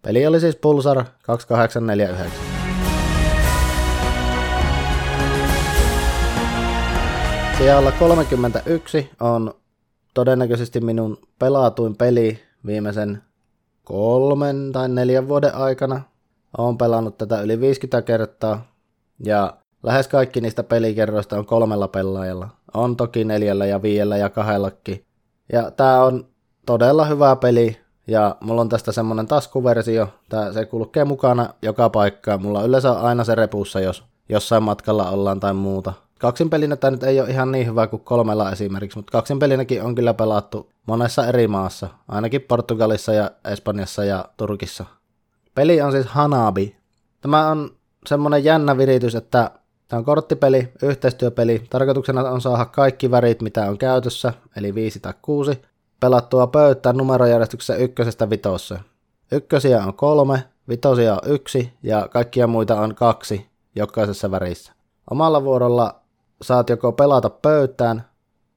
Peli 0.02 0.26
oli 0.26 0.40
siis 0.40 0.56
Pulsar 0.56 1.04
2849. 1.22 2.49
Siellä 7.60 7.92
31 7.92 9.10
on 9.20 9.54
todennäköisesti 10.14 10.80
minun 10.80 11.18
pelatuin 11.38 11.96
peli 11.96 12.40
viimeisen 12.66 13.22
kolmen 13.84 14.72
tai 14.72 14.88
neljän 14.88 15.28
vuoden 15.28 15.54
aikana. 15.54 16.00
Olen 16.58 16.78
pelannut 16.78 17.18
tätä 17.18 17.40
yli 17.40 17.60
50 17.60 18.02
kertaa 18.02 18.62
ja 19.24 19.56
lähes 19.82 20.08
kaikki 20.08 20.40
niistä 20.40 20.62
pelikerroista 20.62 21.38
on 21.38 21.46
kolmella 21.46 21.88
pelaajalla. 21.88 22.48
On 22.74 22.96
toki 22.96 23.24
neljällä 23.24 23.66
ja 23.66 23.82
viidellä 23.82 24.16
ja 24.16 24.30
kahdellakin. 24.30 25.04
Ja 25.52 25.70
tää 25.70 26.04
on 26.04 26.26
todella 26.66 27.04
hyvä 27.04 27.36
peli 27.36 27.80
ja 28.06 28.36
mulla 28.40 28.60
on 28.60 28.68
tästä 28.68 28.92
semmonen 28.92 29.26
taskuversio. 29.26 30.08
Tää, 30.28 30.52
se 30.52 30.64
kulkee 30.64 31.04
mukana 31.04 31.54
joka 31.62 31.90
paikkaan. 31.90 32.42
Mulla 32.42 32.64
yleensä 32.64 32.92
on 32.92 33.00
aina 33.00 33.24
se 33.24 33.34
repussa, 33.34 33.80
jos 33.80 34.04
jossain 34.28 34.62
matkalla 34.62 35.10
ollaan 35.10 35.40
tai 35.40 35.54
muuta. 35.54 35.92
Kaksin 36.20 36.50
pelinä 36.50 36.76
tämä 36.76 36.90
nyt 36.90 37.02
ei 37.02 37.20
ole 37.20 37.30
ihan 37.30 37.52
niin 37.52 37.66
hyvä 37.66 37.86
kuin 37.86 38.04
kolmella 38.04 38.52
esimerkiksi, 38.52 38.98
mutta 38.98 39.12
kaksin 39.12 39.38
pelinäkin 39.38 39.82
on 39.82 39.94
kyllä 39.94 40.14
pelattu 40.14 40.70
monessa 40.86 41.26
eri 41.26 41.48
maassa, 41.48 41.88
ainakin 42.08 42.40
Portugalissa 42.40 43.12
ja 43.12 43.30
Espanjassa 43.44 44.04
ja 44.04 44.24
Turkissa. 44.36 44.84
Peli 45.54 45.80
on 45.80 45.92
siis 45.92 46.06
Hanabi. 46.06 46.76
Tämä 47.20 47.48
on 47.48 47.70
semmonen 48.06 48.44
jännä 48.44 48.78
viritys, 48.78 49.14
että 49.14 49.50
tämä 49.88 49.98
on 49.98 50.04
korttipeli, 50.04 50.72
yhteistyöpeli. 50.82 51.62
Tarkoituksena 51.70 52.30
on 52.30 52.40
saada 52.40 52.64
kaikki 52.64 53.10
värit, 53.10 53.42
mitä 53.42 53.64
on 53.64 53.78
käytössä, 53.78 54.32
eli 54.56 54.74
5 54.74 55.00
tai 55.00 55.14
6, 55.22 55.62
pelattua 56.00 56.46
pöytään 56.46 56.96
numerojärjestyksessä 56.96 57.76
ykkösestä 57.76 58.30
vitossa. 58.30 58.78
Ykkösiä 59.32 59.84
on 59.84 59.94
kolme, 59.94 60.44
vitosia 60.68 61.14
on 61.14 61.20
yksi 61.26 61.72
ja 61.82 62.08
kaikkia 62.10 62.46
muita 62.46 62.80
on 62.80 62.94
kaksi 62.94 63.46
jokaisessa 63.74 64.30
värissä. 64.30 64.72
Omalla 65.10 65.44
vuorolla 65.44 65.99
saat 66.42 66.70
joko 66.70 66.92
pelata 66.92 67.30
pöytään, 67.30 68.04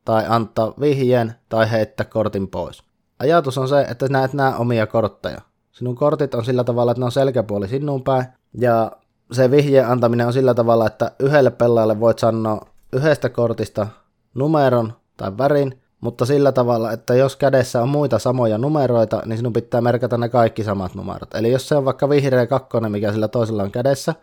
tai 0.05 0.25
antaa 0.27 0.73
vihjeen, 0.79 1.35
tai 1.49 1.71
heittää 1.71 2.05
kortin 2.05 2.47
pois. 2.47 2.83
Ajatus 3.19 3.57
on 3.57 3.67
se, 3.67 3.81
että 3.81 4.07
näet 4.09 4.33
nämä 4.33 4.55
omia 4.55 4.87
kortteja. 4.87 5.41
Sinun 5.71 5.95
kortit 5.95 6.35
on 6.35 6.45
sillä 6.45 6.63
tavalla, 6.63 6.91
että 6.91 6.99
ne 6.99 7.05
on 7.05 7.11
selkäpuoli 7.11 7.67
sinun 7.67 8.03
päin, 8.03 8.25
ja 8.53 8.91
se 9.31 9.51
vihjeen 9.51 9.87
antaminen 9.87 10.27
on 10.27 10.33
sillä 10.33 10.53
tavalla, 10.53 10.87
että 10.87 11.11
yhdelle 11.19 11.51
pelaajalle 11.51 11.99
voit 11.99 12.19
sanoa 12.19 12.61
yhdestä 12.93 13.29
kortista 13.29 13.87
numeron 14.33 14.93
tai 15.17 15.37
värin, 15.37 15.81
mutta 16.01 16.25
sillä 16.25 16.51
tavalla, 16.51 16.91
että 16.91 17.15
jos 17.15 17.35
kädessä 17.35 17.81
on 17.81 17.89
muita 17.89 18.19
samoja 18.19 18.57
numeroita, 18.57 19.21
niin 19.25 19.37
sinun 19.37 19.53
pitää 19.53 19.81
merkata 19.81 20.17
ne 20.17 20.29
kaikki 20.29 20.63
samat 20.63 20.95
numerot. 20.95 21.35
Eli 21.35 21.51
jos 21.51 21.67
se 21.67 21.75
on 21.75 21.85
vaikka 21.85 22.09
vihreä 22.09 22.47
kakkonen, 22.47 22.91
mikä 22.91 23.11
sillä 23.11 23.27
toisella 23.27 23.63
on 23.63 23.71
kädessä, 23.71 24.15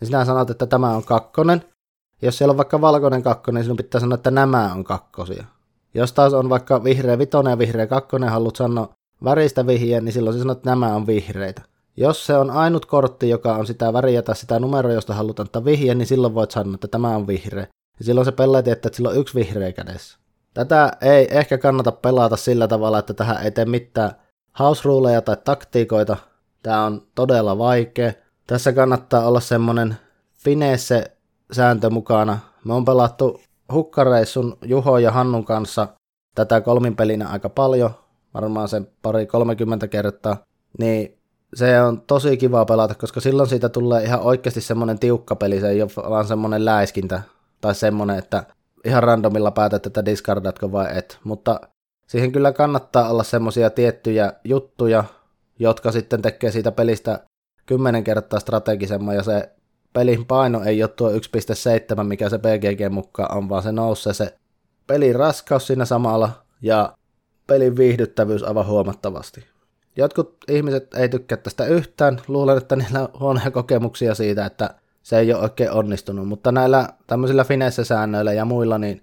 niin 0.00 0.06
sinä 0.06 0.24
sanot, 0.24 0.50
että 0.50 0.66
tämä 0.66 0.90
on 0.90 1.04
kakkonen. 1.04 1.64
Jos 2.24 2.38
siellä 2.38 2.50
on 2.50 2.56
vaikka 2.56 2.80
valkoinen 2.80 3.22
kakkonen, 3.22 3.60
niin 3.60 3.64
sinun 3.64 3.76
pitää 3.76 4.00
sanoa, 4.00 4.14
että 4.14 4.30
nämä 4.30 4.72
on 4.72 4.84
kakkosia. 4.84 5.44
Jos 5.94 6.12
taas 6.12 6.32
on 6.32 6.48
vaikka 6.48 6.84
vihreä 6.84 7.18
vitonen 7.18 7.50
ja 7.50 7.58
vihreä 7.58 7.86
kakkonen, 7.86 8.28
haluat 8.28 8.56
sanoa 8.56 8.94
väristä 9.24 9.66
vihjeen, 9.66 10.04
niin 10.04 10.12
silloin 10.12 10.38
sanot, 10.38 10.58
että 10.58 10.70
nämä 10.70 10.94
on 10.94 11.06
vihreitä. 11.06 11.62
Jos 11.96 12.26
se 12.26 12.36
on 12.36 12.50
ainut 12.50 12.86
kortti, 12.86 13.28
joka 13.28 13.54
on 13.54 13.66
sitä 13.66 13.92
väriä 13.92 14.22
tai 14.22 14.36
sitä 14.36 14.58
numeroa, 14.58 14.92
josta 14.92 15.14
haluat 15.14 15.40
antaa 15.40 15.64
vihjeen, 15.64 15.98
niin 15.98 16.06
silloin 16.06 16.34
voit 16.34 16.50
sanoa, 16.50 16.74
että 16.74 16.88
tämä 16.88 17.16
on 17.16 17.26
vihreä. 17.26 17.66
Ja 17.98 18.04
silloin 18.04 18.24
se 18.24 18.32
pelaa 18.32 18.62
tietää, 18.62 18.88
että 18.88 18.96
sillä 18.96 19.08
on 19.08 19.16
yksi 19.16 19.34
vihreä 19.34 19.72
kädessä. 19.72 20.18
Tätä 20.54 20.92
ei 21.00 21.28
ehkä 21.30 21.58
kannata 21.58 21.92
pelata 21.92 22.36
sillä 22.36 22.68
tavalla, 22.68 22.98
että 22.98 23.14
tähän 23.14 23.42
ei 23.42 23.50
tee 23.50 23.64
mitään 23.64 24.10
house 24.58 24.82
ruleja 24.84 25.22
tai 25.22 25.36
taktiikoita. 25.44 26.16
Tämä 26.62 26.84
on 26.84 27.02
todella 27.14 27.58
vaikea. 27.58 28.12
Tässä 28.46 28.72
kannattaa 28.72 29.26
olla 29.26 29.40
semmonen 29.40 29.96
finesse 30.34 31.13
sääntö 31.54 31.90
mukana. 31.90 32.38
Me 32.64 32.74
on 32.74 32.84
pelattu 32.84 33.40
hukkareissun 33.72 34.56
Juho 34.64 34.98
ja 34.98 35.10
Hannun 35.10 35.44
kanssa 35.44 35.88
tätä 36.34 36.60
kolminpelinä 36.60 37.28
aika 37.28 37.48
paljon, 37.48 37.90
varmaan 38.34 38.68
sen 38.68 38.88
pari 39.02 39.26
30 39.26 39.88
kertaa, 39.88 40.36
niin 40.78 41.18
se 41.54 41.80
on 41.80 42.00
tosi 42.00 42.36
kiva 42.36 42.64
pelata, 42.64 42.94
koska 42.94 43.20
silloin 43.20 43.48
siitä 43.48 43.68
tulee 43.68 44.04
ihan 44.04 44.20
oikeasti 44.20 44.60
semmoinen 44.60 44.98
tiukka 44.98 45.36
peli, 45.36 45.60
se 45.60 45.68
ei 45.68 45.82
ole 45.82 46.10
vaan 46.10 46.26
semmoinen 46.26 46.64
läiskintä 46.64 47.22
tai 47.60 47.74
semmoinen, 47.74 48.18
että 48.18 48.44
ihan 48.84 49.02
randomilla 49.02 49.50
päätät, 49.50 49.86
että 49.86 50.04
discardatko 50.04 50.72
vai 50.72 50.98
et, 50.98 51.18
mutta 51.24 51.60
siihen 52.06 52.32
kyllä 52.32 52.52
kannattaa 52.52 53.10
olla 53.10 53.22
semmoisia 53.22 53.70
tiettyjä 53.70 54.32
juttuja, 54.44 55.04
jotka 55.58 55.92
sitten 55.92 56.22
tekee 56.22 56.50
siitä 56.50 56.72
pelistä 56.72 57.20
kymmenen 57.66 58.04
kertaa 58.04 58.40
strategisemman 58.40 59.14
ja 59.14 59.22
se 59.22 59.50
pelin 59.94 60.26
paino 60.26 60.64
ei 60.64 60.82
ole 60.82 60.90
tuo 60.90 61.10
1.7, 61.10 61.16
mikä 62.02 62.28
se 62.28 62.38
PGG 62.38 62.92
mukaan 62.92 63.36
on, 63.36 63.48
vaan 63.48 63.62
se 63.62 63.72
nousee 63.72 64.14
se 64.14 64.34
pelin 64.86 65.14
raskaus 65.14 65.66
siinä 65.66 65.84
samalla 65.84 66.30
ja 66.62 66.92
pelin 67.46 67.76
viihdyttävyys 67.76 68.42
aivan 68.42 68.66
huomattavasti. 68.66 69.44
Jotkut 69.96 70.36
ihmiset 70.48 70.94
ei 70.94 71.08
tykkää 71.08 71.38
tästä 71.38 71.66
yhtään, 71.66 72.20
luulen, 72.28 72.58
että 72.58 72.76
niillä 72.76 73.00
on 73.00 73.08
huonoja 73.20 73.50
kokemuksia 73.50 74.14
siitä, 74.14 74.46
että 74.46 74.70
se 75.02 75.18
ei 75.18 75.32
ole 75.32 75.42
oikein 75.42 75.70
onnistunut, 75.70 76.28
mutta 76.28 76.52
näillä 76.52 76.88
tämmöisillä 77.06 77.44
finesse-säännöillä 77.44 78.32
ja 78.32 78.44
muilla, 78.44 78.78
niin 78.78 79.02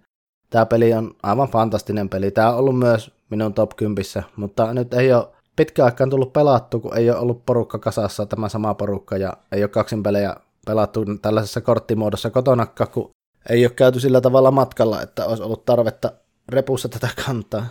tämä 0.50 0.66
peli 0.66 0.94
on 0.94 1.16
aivan 1.24 1.48
fantastinen 1.48 2.10
peli. 2.10 2.32
Tämä 2.32 2.50
on 2.50 2.58
ollut 2.58 2.80
myös 2.80 3.12
minun 3.30 3.54
top 3.54 3.76
10, 3.76 4.06
mutta 4.36 4.74
nyt 4.74 4.94
ei 4.94 5.14
ole 5.14 5.28
pitkään 5.56 5.86
aikaan 5.86 6.10
tullut 6.10 6.34
pelattu, 6.34 6.80
kun 6.80 6.98
ei 6.98 7.10
ole 7.10 7.20
ollut 7.20 7.46
porukka 7.46 7.80
kasassa, 7.80 8.26
tämä 8.26 8.50
sama 8.50 8.74
porukka, 8.74 9.18
ja 9.18 9.34
ei 9.52 9.64
ole 9.64 9.70
kaksin 9.70 10.04
pelejä 10.04 10.36
pelattu 10.66 11.06
tällaisessa 11.22 11.62
korttimuodossa 11.62 12.30
kotona, 12.30 12.66
kun 12.66 13.12
ei 13.50 13.66
ole 13.66 13.74
käyty 13.74 14.00
sillä 14.00 14.22
tavalla 14.22 14.52
matkalla, 14.52 15.02
että 15.02 15.26
olisi 15.26 15.44
ollut 15.44 15.66
tarvetta 15.66 16.12
repussa 16.50 16.90
tätä 16.90 17.10
kantaa. 17.26 17.66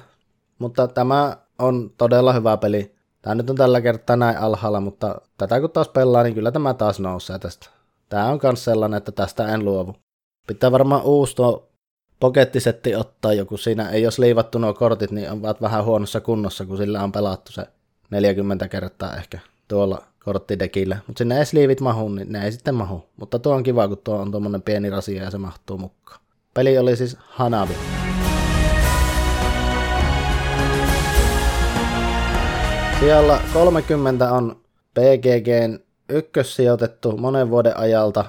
Mutta 0.59 0.89
tämä 0.89 1.37
on 1.59 1.91
todella 1.99 2.33
hyvä 2.33 2.57
peli. 2.57 2.95
Tämä 3.23 3.35
nyt 3.35 3.51
on 3.51 3.57
tällä 3.57 3.81
kertaa 3.81 4.17
näin 4.17 4.39
alhaalla, 4.39 4.81
mutta 4.81 5.21
tätä 5.39 5.61
kun 5.61 5.71
taas 5.71 5.89
pelaa, 5.89 6.23
niin 6.23 6.35
kyllä 6.35 6.53
tämä 6.53 6.75
taas 6.75 7.01
nousee 7.01 7.39
tästä. 7.39 7.67
Tämä 8.09 8.27
on 8.27 8.41
myös 8.43 8.65
sellainen, 8.65 8.99
että 8.99 9.13
tästä 9.13 9.55
en 9.55 9.65
luovu. 9.65 9.97
Pitää 10.47 10.73
varmaan 10.73 11.03
uusi 11.03 11.37
tuo 11.37 11.69
pokettisetti 12.21 12.95
ottaa 12.95 13.33
joku 13.33 13.57
siinä. 13.57 13.91
Ei 13.91 14.03
jos 14.03 14.19
liivattu 14.19 14.59
nuo 14.59 14.75
kortit, 14.75 15.11
niin 15.11 15.31
on 15.31 15.43
vähän 15.43 15.85
huonossa 15.85 16.21
kunnossa, 16.21 16.67
kun 16.67 16.77
sillä 16.77 17.03
on 17.03 17.13
pelattu 17.13 17.53
se 17.53 17.67
40 18.11 18.69
kertaa 18.69 19.17
ehkä 19.17 19.39
tuolla 19.69 20.03
korttidekillä. 20.25 20.99
Mutta 21.07 21.19
sinne 21.19 21.39
ei 21.39 21.45
liivit 21.53 21.81
mahu, 21.81 22.09
niin 22.09 22.33
ne 22.33 22.45
ei 22.45 22.53
sitten 22.53 22.75
mahu. 22.75 23.05
Mutta 23.17 23.39
tuo 23.39 23.55
on 23.55 23.63
kiva, 23.63 23.89
kun 23.89 23.99
tuo 23.99 24.17
on 24.17 24.31
tuommoinen 24.31 24.63
pieni 24.63 24.91
rasia 24.91 25.23
ja 25.23 25.31
se 25.31 25.39
mahtuu 25.39 25.79
mukaan. 25.79 26.21
Peli 26.55 26.79
oli 26.79 26.97
siis 26.97 27.17
Hanabi. 27.21 27.75
Siellä 33.01 33.41
30 33.53 34.33
on 34.33 34.61
PGGn 34.95 35.79
ykkössijoitettu 36.09 37.17
monen 37.17 37.51
vuoden 37.51 37.77
ajalta, 37.77 38.25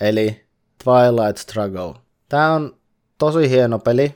eli 0.00 0.44
Twilight 0.84 1.36
Struggle. 1.36 1.94
Tämä 2.28 2.52
on 2.52 2.76
tosi 3.18 3.50
hieno 3.50 3.78
peli. 3.78 4.14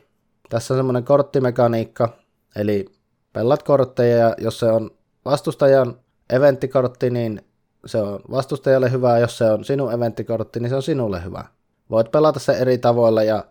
Tässä 0.48 0.74
on 0.74 0.78
semmoinen 0.78 1.04
korttimekaniikka, 1.04 2.08
eli 2.56 2.84
pellat 3.32 3.62
kortteja 3.62 4.16
ja 4.16 4.34
jos 4.38 4.58
se 4.58 4.66
on 4.66 4.90
vastustajan 5.24 5.98
eventtikortti, 6.30 7.10
niin 7.10 7.42
se 7.86 7.98
on 7.98 8.20
vastustajalle 8.30 8.90
hyvä, 8.90 9.18
jos 9.18 9.38
se 9.38 9.50
on 9.50 9.64
sinun 9.64 9.92
eventtikortti, 9.92 10.60
niin 10.60 10.70
se 10.70 10.76
on 10.76 10.82
sinulle 10.82 11.24
hyvä. 11.24 11.44
Voit 11.90 12.10
pelata 12.10 12.40
se 12.40 12.52
eri 12.52 12.78
tavoilla 12.78 13.22
ja 13.22 13.44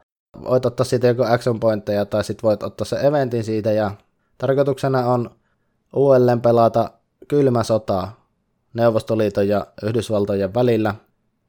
voit 0.44 0.66
ottaa 0.66 0.84
siitä 0.86 1.08
joko 1.08 1.26
action 1.26 1.60
pointteja 1.60 2.06
tai 2.06 2.24
sitten 2.24 2.48
voit 2.48 2.64
ottaa 2.64 2.86
se 2.86 2.96
eventin 2.96 3.44
siitä 3.44 3.72
ja 3.72 3.92
tarkoituksena 4.38 5.06
on 5.06 5.30
uudelleen 5.96 6.42
pelata 6.42 6.92
kylmä 7.28 7.64
sota 7.64 8.08
Neuvostoliiton 8.74 9.48
ja 9.48 9.68
Yhdysvaltojen 9.84 10.54
välillä. 10.54 10.96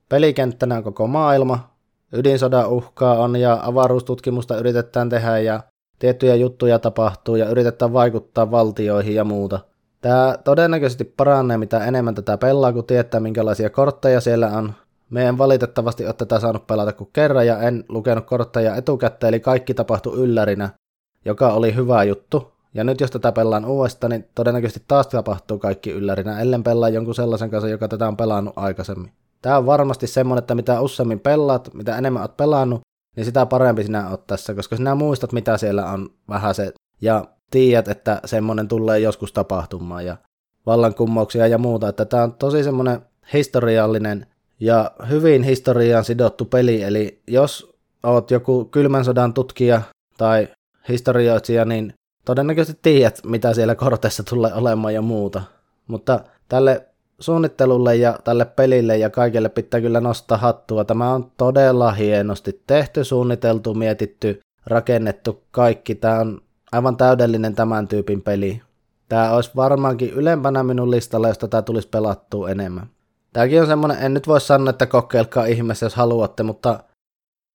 Pelikenttänä 0.08 0.76
on 0.76 0.82
koko 0.82 1.06
maailma, 1.06 1.70
ydinsodan 2.12 2.70
uhkaa 2.70 3.18
on 3.18 3.36
ja 3.36 3.58
avaruustutkimusta 3.62 4.58
yritetään 4.58 5.08
tehdä 5.08 5.38
ja 5.38 5.60
tiettyjä 5.98 6.34
juttuja 6.34 6.78
tapahtuu 6.78 7.36
ja 7.36 7.48
yritetään 7.48 7.92
vaikuttaa 7.92 8.50
valtioihin 8.50 9.14
ja 9.14 9.24
muuta. 9.24 9.60
Tämä 10.06 10.38
todennäköisesti 10.44 11.04
paranee 11.04 11.58
mitä 11.58 11.84
enemmän 11.84 12.14
tätä 12.14 12.38
pelaa, 12.38 12.72
kun 12.72 12.84
tietää 12.84 13.20
minkälaisia 13.20 13.70
kortteja 13.70 14.20
siellä 14.20 14.48
on. 14.48 14.72
Me 15.10 15.26
en 15.26 15.38
valitettavasti 15.38 16.06
ole 16.06 16.12
tätä 16.12 16.40
saanut 16.40 16.66
pelata 16.66 16.92
kuin 16.92 17.10
kerran 17.12 17.46
ja 17.46 17.60
en 17.60 17.84
lukenut 17.88 18.26
kortteja 18.26 18.76
etukäteen, 18.76 19.28
eli 19.28 19.40
kaikki 19.40 19.74
tapahtui 19.74 20.18
yllärinä, 20.18 20.70
joka 21.24 21.52
oli 21.52 21.74
hyvä 21.74 22.04
juttu. 22.04 22.52
Ja 22.74 22.84
nyt 22.84 23.00
jos 23.00 23.10
tätä 23.10 23.32
pelaan 23.32 23.64
uudestaan, 23.64 24.10
niin 24.10 24.28
todennäköisesti 24.34 24.84
taas 24.88 25.06
tapahtuu 25.06 25.58
kaikki 25.58 25.90
yllärinä, 25.90 26.40
ellen 26.40 26.62
pelaa 26.62 26.88
jonkun 26.88 27.14
sellaisen 27.14 27.50
kanssa, 27.50 27.68
joka 27.68 27.88
tätä 27.88 28.08
on 28.08 28.16
pelannut 28.16 28.54
aikaisemmin. 28.56 29.12
Tämä 29.42 29.58
on 29.58 29.66
varmasti 29.66 30.06
semmonen, 30.06 30.38
että 30.38 30.54
mitä 30.54 30.80
useammin 30.80 31.20
pelaat, 31.20 31.74
mitä 31.74 31.98
enemmän 31.98 32.22
oot 32.22 32.36
pelannut, 32.36 32.80
niin 33.16 33.24
sitä 33.24 33.46
parempi 33.46 33.84
sinä 33.84 34.10
oot 34.10 34.26
tässä, 34.26 34.54
koska 34.54 34.76
sinä 34.76 34.94
muistat, 34.94 35.32
mitä 35.32 35.56
siellä 35.56 35.90
on 35.90 36.08
vähän 36.28 36.54
se, 36.54 36.72
ja 37.00 37.24
tiedät, 37.50 37.88
että 37.88 38.20
semmonen 38.24 38.68
tulee 38.68 38.98
joskus 38.98 39.32
tapahtumaan, 39.32 40.06
ja 40.06 40.16
vallankumouksia 40.66 41.46
ja 41.46 41.58
muuta, 41.58 41.88
että 41.88 42.04
tämä 42.04 42.22
on 42.22 42.32
tosi 42.32 42.64
semmoinen 42.64 43.00
historiallinen 43.32 44.26
ja 44.60 44.90
hyvin 45.10 45.42
historiaan 45.42 46.04
sidottu 46.04 46.44
peli, 46.44 46.82
eli 46.82 47.22
jos 47.26 47.76
oot 48.02 48.30
joku 48.30 48.64
kylmän 48.64 49.04
sodan 49.04 49.34
tutkija 49.34 49.82
tai 50.18 50.48
historioitsija, 50.88 51.64
niin 51.64 51.94
todennäköisesti 52.24 52.80
tiedät, 52.82 53.20
mitä 53.24 53.54
siellä 53.54 53.74
korteissa 53.74 54.22
tulee 54.22 54.54
olemaan 54.54 54.94
ja 54.94 55.02
muuta. 55.02 55.42
Mutta 55.86 56.20
tälle 56.48 56.86
suunnittelulle 57.18 57.96
ja 57.96 58.18
tälle 58.24 58.44
pelille 58.44 58.96
ja 58.96 59.10
kaikille 59.10 59.48
pitää 59.48 59.80
kyllä 59.80 60.00
nostaa 60.00 60.38
hattua. 60.38 60.84
Tämä 60.84 61.12
on 61.12 61.30
todella 61.36 61.92
hienosti 61.92 62.62
tehty, 62.66 63.04
suunniteltu, 63.04 63.74
mietitty, 63.74 64.40
rakennettu 64.66 65.42
kaikki. 65.50 65.94
Tämä 65.94 66.20
on 66.20 66.40
aivan 66.76 66.96
täydellinen 66.96 67.54
tämän 67.54 67.88
tyypin 67.88 68.22
peli. 68.22 68.62
Tämä 69.08 69.30
olisi 69.30 69.50
varmaankin 69.56 70.10
ylempänä 70.10 70.62
minun 70.62 70.90
listalla, 70.90 71.28
jos 71.28 71.38
tätä 71.38 71.62
tulisi 71.62 71.88
pelattua 71.88 72.50
enemmän. 72.50 72.86
Tämäkin 73.32 73.60
on 73.60 73.66
semmoinen, 73.66 73.98
en 74.00 74.14
nyt 74.14 74.28
voi 74.28 74.40
sanoa, 74.40 74.70
että 74.70 74.86
kokeilkaa 74.86 75.46
ihmeessä, 75.46 75.86
jos 75.86 75.94
haluatte, 75.94 76.42
mutta 76.42 76.80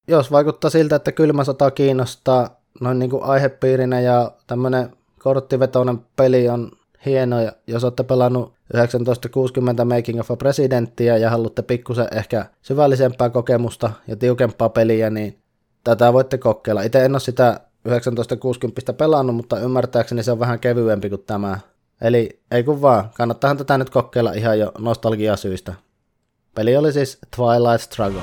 jos 0.08 0.32
vaikuttaa 0.32 0.70
siltä, 0.70 0.96
että 0.96 1.12
kylmä 1.12 1.44
sota 1.44 1.72
kiinnostaa 1.72 2.62
noin 2.80 3.00
niin 3.00 3.10
kuin 3.10 3.24
aihepiirinä 3.24 4.00
ja 4.00 4.32
tämmöinen 4.48 4.92
korttivetoinen 5.20 6.00
peli 6.16 6.50
on 6.50 6.72
hieno, 7.06 7.42
ja 7.42 7.52
jos 7.68 7.84
olette 7.84 8.04
pelannut 8.04 8.54
1960 8.72 9.86
Making 9.86 10.20
of 10.20 10.32
a 10.32 10.36
Presidenttiä 10.36 11.18
ja 11.18 11.30
haluatte 11.30 11.62
pikkusen 11.62 12.08
ehkä 12.12 12.46
syvällisempää 12.62 13.30
kokemusta 13.30 13.92
ja 14.08 14.16
tiukempaa 14.16 14.70
peliä, 14.70 15.10
niin 15.10 15.40
tätä 15.84 16.14
voitte 16.14 16.38
kokeilla. 16.38 16.82
Itse 16.82 17.06
en 17.06 17.12
ole 17.12 17.20
sitä 17.20 17.60
1960 17.84 18.94
pelannut, 18.94 19.36
mutta 19.36 19.60
ymmärtääkseni 19.60 20.24
se 20.24 20.32
on 20.32 20.40
vähän 20.40 20.60
kevyempi 20.60 21.10
kuin 21.10 21.24
tämä. 21.24 21.60
Eli 22.02 22.42
ei 22.52 22.64
kun 22.64 22.82
vaan, 22.82 23.10
kannattahan 23.18 23.58
tätä 23.58 23.78
nyt 23.78 23.90
kokeilla 23.90 24.32
ihan 24.32 24.60
jo 24.60 24.72
nostalgiasyistä. 24.80 25.74
Peli 26.56 26.78
oli 26.78 26.94
siis 26.94 27.20
Twilight 27.36 27.82
Struggle. 27.82 28.22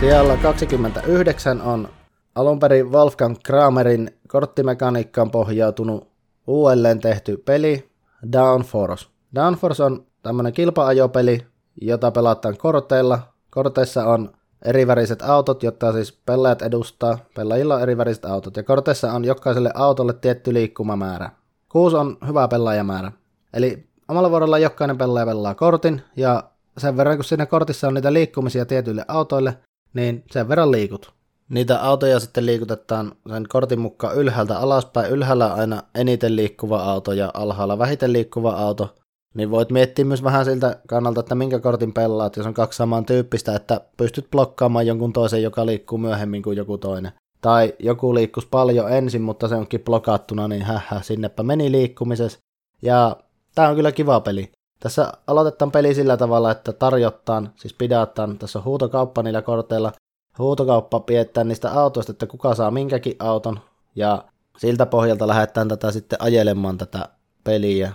Siellä 0.00 0.36
29 0.36 1.62
on 1.62 1.88
alun 2.34 2.58
perin 2.58 2.92
Wolfgang 2.92 3.36
Kramerin 3.44 4.10
korttimekaniikkaan 4.28 5.30
pohjautunut 5.30 6.08
uudelleen 6.46 7.00
tehty 7.00 7.36
peli 7.36 7.90
Downforce. 8.32 9.06
Downforce 9.34 9.84
on 9.84 10.06
tämmönen 10.22 10.52
kilpaajopeli, 10.52 11.46
jota 11.80 12.10
pelataan 12.10 12.56
korteilla. 12.56 13.37
Korteissa 13.50 14.06
on 14.06 14.32
eriväriset 14.64 15.22
autot, 15.22 15.62
jotta 15.62 15.92
siis 15.92 16.12
pelaajat 16.26 16.62
edustaa. 16.62 17.18
Pelaajilla 17.34 17.74
on 17.74 17.82
eriväriset 17.82 18.24
autot. 18.24 18.56
Ja 18.56 18.62
korteissa 18.62 19.12
on 19.12 19.24
jokaiselle 19.24 19.70
autolle 19.74 20.12
tietty 20.12 20.54
liikkumamäärä. 20.54 21.30
Kuusi 21.68 21.96
on 21.96 22.16
hyvä 22.26 22.48
pelaajamäärä. 22.48 23.12
Eli 23.54 23.86
omalla 24.08 24.30
vuorolla 24.30 24.58
jokainen 24.58 24.98
pelaaja 24.98 25.26
pelaa 25.26 25.54
kortin, 25.54 26.02
ja 26.16 26.44
sen 26.78 26.96
verran 26.96 27.16
kun 27.16 27.24
siinä 27.24 27.46
kortissa 27.46 27.88
on 27.88 27.94
niitä 27.94 28.12
liikkumisia 28.12 28.66
tietyille 28.66 29.04
autoille, 29.08 29.58
niin 29.94 30.24
sen 30.30 30.48
verran 30.48 30.70
liikut. 30.70 31.12
Niitä 31.48 31.82
autoja 31.82 32.20
sitten 32.20 32.46
liikutetaan 32.46 33.12
sen 33.28 33.44
kortin 33.48 33.80
mukaan 33.80 34.16
ylhäältä 34.16 34.58
alaspäin. 34.58 35.10
Ylhäällä 35.10 35.54
aina 35.54 35.82
eniten 35.94 36.36
liikkuva 36.36 36.82
auto 36.82 37.12
ja 37.12 37.30
alhaalla 37.34 37.78
vähiten 37.78 38.12
liikkuva 38.12 38.50
auto. 38.50 38.94
Niin 39.34 39.50
voit 39.50 39.70
miettiä 39.70 40.04
myös 40.04 40.22
vähän 40.24 40.44
siltä 40.44 40.80
kannalta, 40.86 41.20
että 41.20 41.34
minkä 41.34 41.58
kortin 41.58 41.92
pelaat, 41.92 42.36
jos 42.36 42.46
on 42.46 42.54
kaksi 42.54 42.76
saman 42.76 43.06
tyyppistä, 43.06 43.56
että 43.56 43.80
pystyt 43.96 44.30
blokkaamaan 44.30 44.86
jonkun 44.86 45.12
toisen, 45.12 45.42
joka 45.42 45.66
liikkuu 45.66 45.98
myöhemmin 45.98 46.42
kuin 46.42 46.56
joku 46.56 46.78
toinen. 46.78 47.12
Tai 47.40 47.74
joku 47.78 48.14
liikkus 48.14 48.46
paljon 48.46 48.92
ensin, 48.92 49.22
mutta 49.22 49.48
se 49.48 49.54
onkin 49.54 49.80
blokattuna, 49.80 50.48
niin 50.48 50.62
hähä, 50.62 51.00
sinnepä 51.02 51.42
meni 51.42 51.72
liikkumisessa. 51.72 52.38
Ja 52.82 53.16
tää 53.54 53.68
on 53.68 53.76
kyllä 53.76 53.92
kiva 53.92 54.20
peli. 54.20 54.52
Tässä 54.80 55.12
aloitetaan 55.26 55.70
peli 55.70 55.94
sillä 55.94 56.16
tavalla, 56.16 56.50
että 56.50 56.72
tarjottaan, 56.72 57.52
siis 57.56 57.74
pidätään, 57.74 58.38
tässä 58.38 58.58
on 58.58 58.64
huutokauppa 58.64 59.22
niillä 59.22 59.42
korteilla, 59.42 59.92
huutokauppa 60.38 61.00
piettää 61.00 61.44
niistä 61.44 61.72
autoista, 61.72 62.12
että 62.12 62.26
kuka 62.26 62.54
saa 62.54 62.70
minkäkin 62.70 63.16
auton, 63.18 63.60
ja 63.96 64.24
siltä 64.58 64.86
pohjalta 64.86 65.28
lähdetään 65.28 65.68
tätä 65.68 65.90
sitten 65.90 66.22
ajelemaan 66.22 66.78
tätä 66.78 67.08
peliä. 67.44 67.92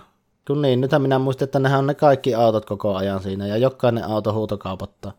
Kun 0.47 0.61
niin, 0.61 0.81
nythän 0.81 1.01
minä 1.01 1.19
muistin, 1.19 1.45
että 1.45 1.59
nehän 1.59 1.79
on 1.79 1.87
ne 1.87 1.93
kaikki 1.93 2.35
autot 2.35 2.65
koko 2.65 2.95
ajan 2.95 3.23
siinä, 3.23 3.47
ja 3.47 3.57
jokainen 3.57 4.03
auto 4.03 4.33
huutokaupattaa. 4.33 5.11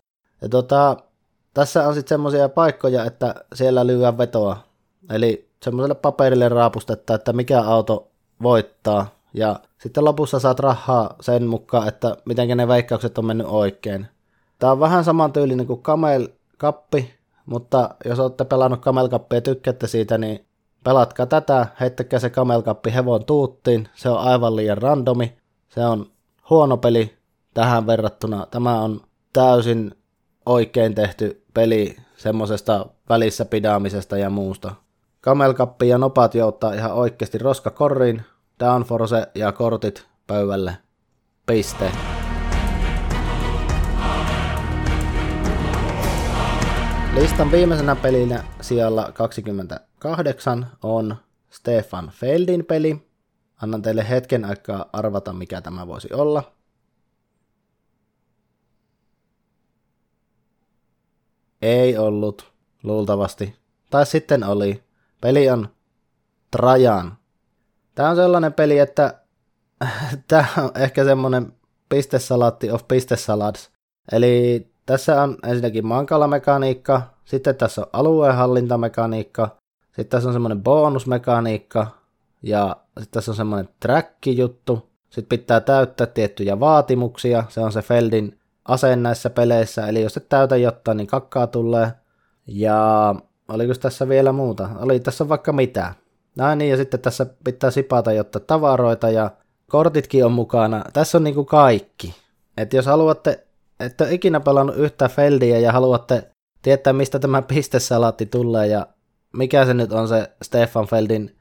Ja 0.42 0.48
tota, 0.48 0.96
tässä 1.54 1.88
on 1.88 1.94
sitten 1.94 2.08
semmoisia 2.08 2.48
paikkoja, 2.48 3.04
että 3.04 3.34
siellä 3.54 3.86
lyödään 3.86 4.18
vetoa. 4.18 4.56
Eli 5.10 5.48
semmoiselle 5.62 5.94
paperille 5.94 6.48
raapustetta, 6.48 7.14
että 7.14 7.32
mikä 7.32 7.60
auto 7.62 8.08
voittaa. 8.42 9.06
Ja 9.34 9.60
sitten 9.78 10.04
lopussa 10.04 10.38
saat 10.38 10.60
rahaa 10.60 11.14
sen 11.20 11.46
mukaan, 11.46 11.88
että 11.88 12.16
miten 12.24 12.56
ne 12.56 12.68
veikkaukset 12.68 13.18
on 13.18 13.24
mennyt 13.24 13.46
oikein. 13.50 14.06
Tämä 14.58 14.72
on 14.72 14.80
vähän 14.80 15.04
samantyylinen 15.04 15.66
kuin 15.66 15.82
Camel 15.82 16.28
Kappi, 16.58 17.14
mutta 17.46 17.94
jos 18.04 18.18
olette 18.20 18.44
pelannut 18.44 18.80
Camel 18.80 19.08
Cuppia 19.08 19.36
ja 19.36 19.40
tykkäätte 19.40 19.86
siitä, 19.86 20.18
niin 20.18 20.46
pelatkaa 20.84 21.26
tätä, 21.26 21.66
heittäkää 21.80 22.18
se 22.18 22.30
Camel 22.30 22.62
Cup 22.62 22.84
hevon 22.94 23.24
tuuttiin, 23.24 23.88
se 23.94 24.08
on 24.08 24.18
aivan 24.18 24.56
liian 24.56 24.78
randomi, 24.78 25.36
se 25.68 25.86
on 25.86 26.06
huono 26.50 26.76
peli 26.76 27.14
tähän 27.54 27.86
verrattuna. 27.86 28.46
Tämä 28.50 28.80
on 28.80 29.00
täysin 29.32 29.94
oikein 30.46 30.94
tehty 30.94 31.44
peli 31.54 31.96
semmoisesta 32.16 32.86
välissä 33.08 33.44
pidämisestä 33.44 34.18
ja 34.18 34.30
muusta. 34.30 34.74
Camel 35.22 35.54
Cup 35.54 35.82
ja 35.82 35.98
nopat 35.98 36.34
jouttaa 36.34 36.72
ihan 36.72 36.92
oikeasti 36.92 37.38
roskakorriin, 37.38 38.22
Downforce 38.60 39.26
ja 39.34 39.52
kortit 39.52 40.06
pöydälle. 40.26 40.76
Piste. 41.46 42.13
Listan 47.14 47.52
viimeisenä 47.52 47.96
pelinä 47.96 48.44
siellä 48.60 49.12
28 49.14 50.66
on 50.82 51.16
Stefan 51.50 52.10
Feldin 52.14 52.64
peli. 52.64 53.08
Annan 53.62 53.82
teille 53.82 54.08
hetken 54.08 54.44
aikaa 54.44 54.88
arvata, 54.92 55.32
mikä 55.32 55.60
tämä 55.60 55.86
voisi 55.86 56.08
olla. 56.12 56.52
Ei 61.62 61.98
ollut, 61.98 62.52
luultavasti. 62.82 63.56
Tai 63.90 64.06
sitten 64.06 64.44
oli. 64.44 64.84
Peli 65.20 65.50
on 65.50 65.68
Trajan. 66.50 67.18
Tämä 67.94 68.10
on 68.10 68.16
sellainen 68.16 68.52
peli, 68.52 68.78
että 68.78 69.20
tämä 70.28 70.46
on 70.56 70.70
ehkä 70.74 71.04
semmoinen 71.04 71.52
pistesalaatti 71.88 72.70
of 72.70 72.88
pistesalads. 72.88 73.70
Eli 74.12 74.73
tässä 74.86 75.22
on 75.22 75.36
ensinnäkin 75.46 75.86
mankalamekaniikka, 75.86 77.02
sitten 77.24 77.56
tässä 77.56 77.80
on 77.80 77.86
alueenhallintamekaniikka, 77.92 79.56
sitten 79.86 80.06
tässä 80.06 80.28
on 80.28 80.32
semmoinen 80.32 80.62
bonusmekaniikka, 80.62 81.86
ja 82.42 82.76
sitten 82.98 83.12
tässä 83.12 83.30
on 83.30 83.36
semmoinen 83.36 83.68
track-juttu, 83.80 84.90
sitten 85.10 85.38
pitää 85.38 85.60
täyttää 85.60 86.06
tiettyjä 86.06 86.60
vaatimuksia, 86.60 87.44
se 87.48 87.60
on 87.60 87.72
se 87.72 87.82
Feldin 87.82 88.38
aseen 88.68 89.02
näissä 89.02 89.30
peleissä, 89.30 89.86
eli 89.86 90.02
jos 90.02 90.16
et 90.16 90.28
täytä 90.28 90.56
jotain, 90.56 90.96
niin 90.96 91.06
kakkaa 91.06 91.46
tulee. 91.46 91.92
Ja 92.46 93.14
oliko 93.48 93.74
tässä 93.74 94.08
vielä 94.08 94.32
muuta? 94.32 94.68
Oli 94.76 95.00
tässä 95.00 95.28
vaikka 95.28 95.52
mitä. 95.52 95.94
Näin 96.36 96.58
niin, 96.58 96.70
ja 96.70 96.76
sitten 96.76 97.00
tässä 97.00 97.26
pitää 97.44 97.70
sipata 97.70 98.12
jotta 98.12 98.40
tavaroita 98.40 99.10
ja 99.10 99.30
kortitkin 99.70 100.24
on 100.24 100.32
mukana. 100.32 100.84
Tässä 100.92 101.18
on 101.18 101.24
niinku 101.24 101.44
kaikki. 101.44 102.14
Et 102.56 102.72
jos 102.72 102.86
haluatte, 102.86 103.46
että 103.80 104.08
ikinä 104.08 104.40
pelannut 104.40 104.76
yhtä 104.76 105.08
Feldiä 105.08 105.58
ja 105.58 105.72
haluatte 105.72 106.30
tietää, 106.62 106.92
mistä 106.92 107.18
tämä 107.18 107.42
pistesalaatti 107.42 108.26
tulee 108.26 108.66
ja 108.66 108.86
mikä 109.36 109.66
se 109.66 109.74
nyt 109.74 109.92
on 109.92 110.08
se 110.08 110.30
Stefan 110.42 110.86
Feldin 110.86 111.36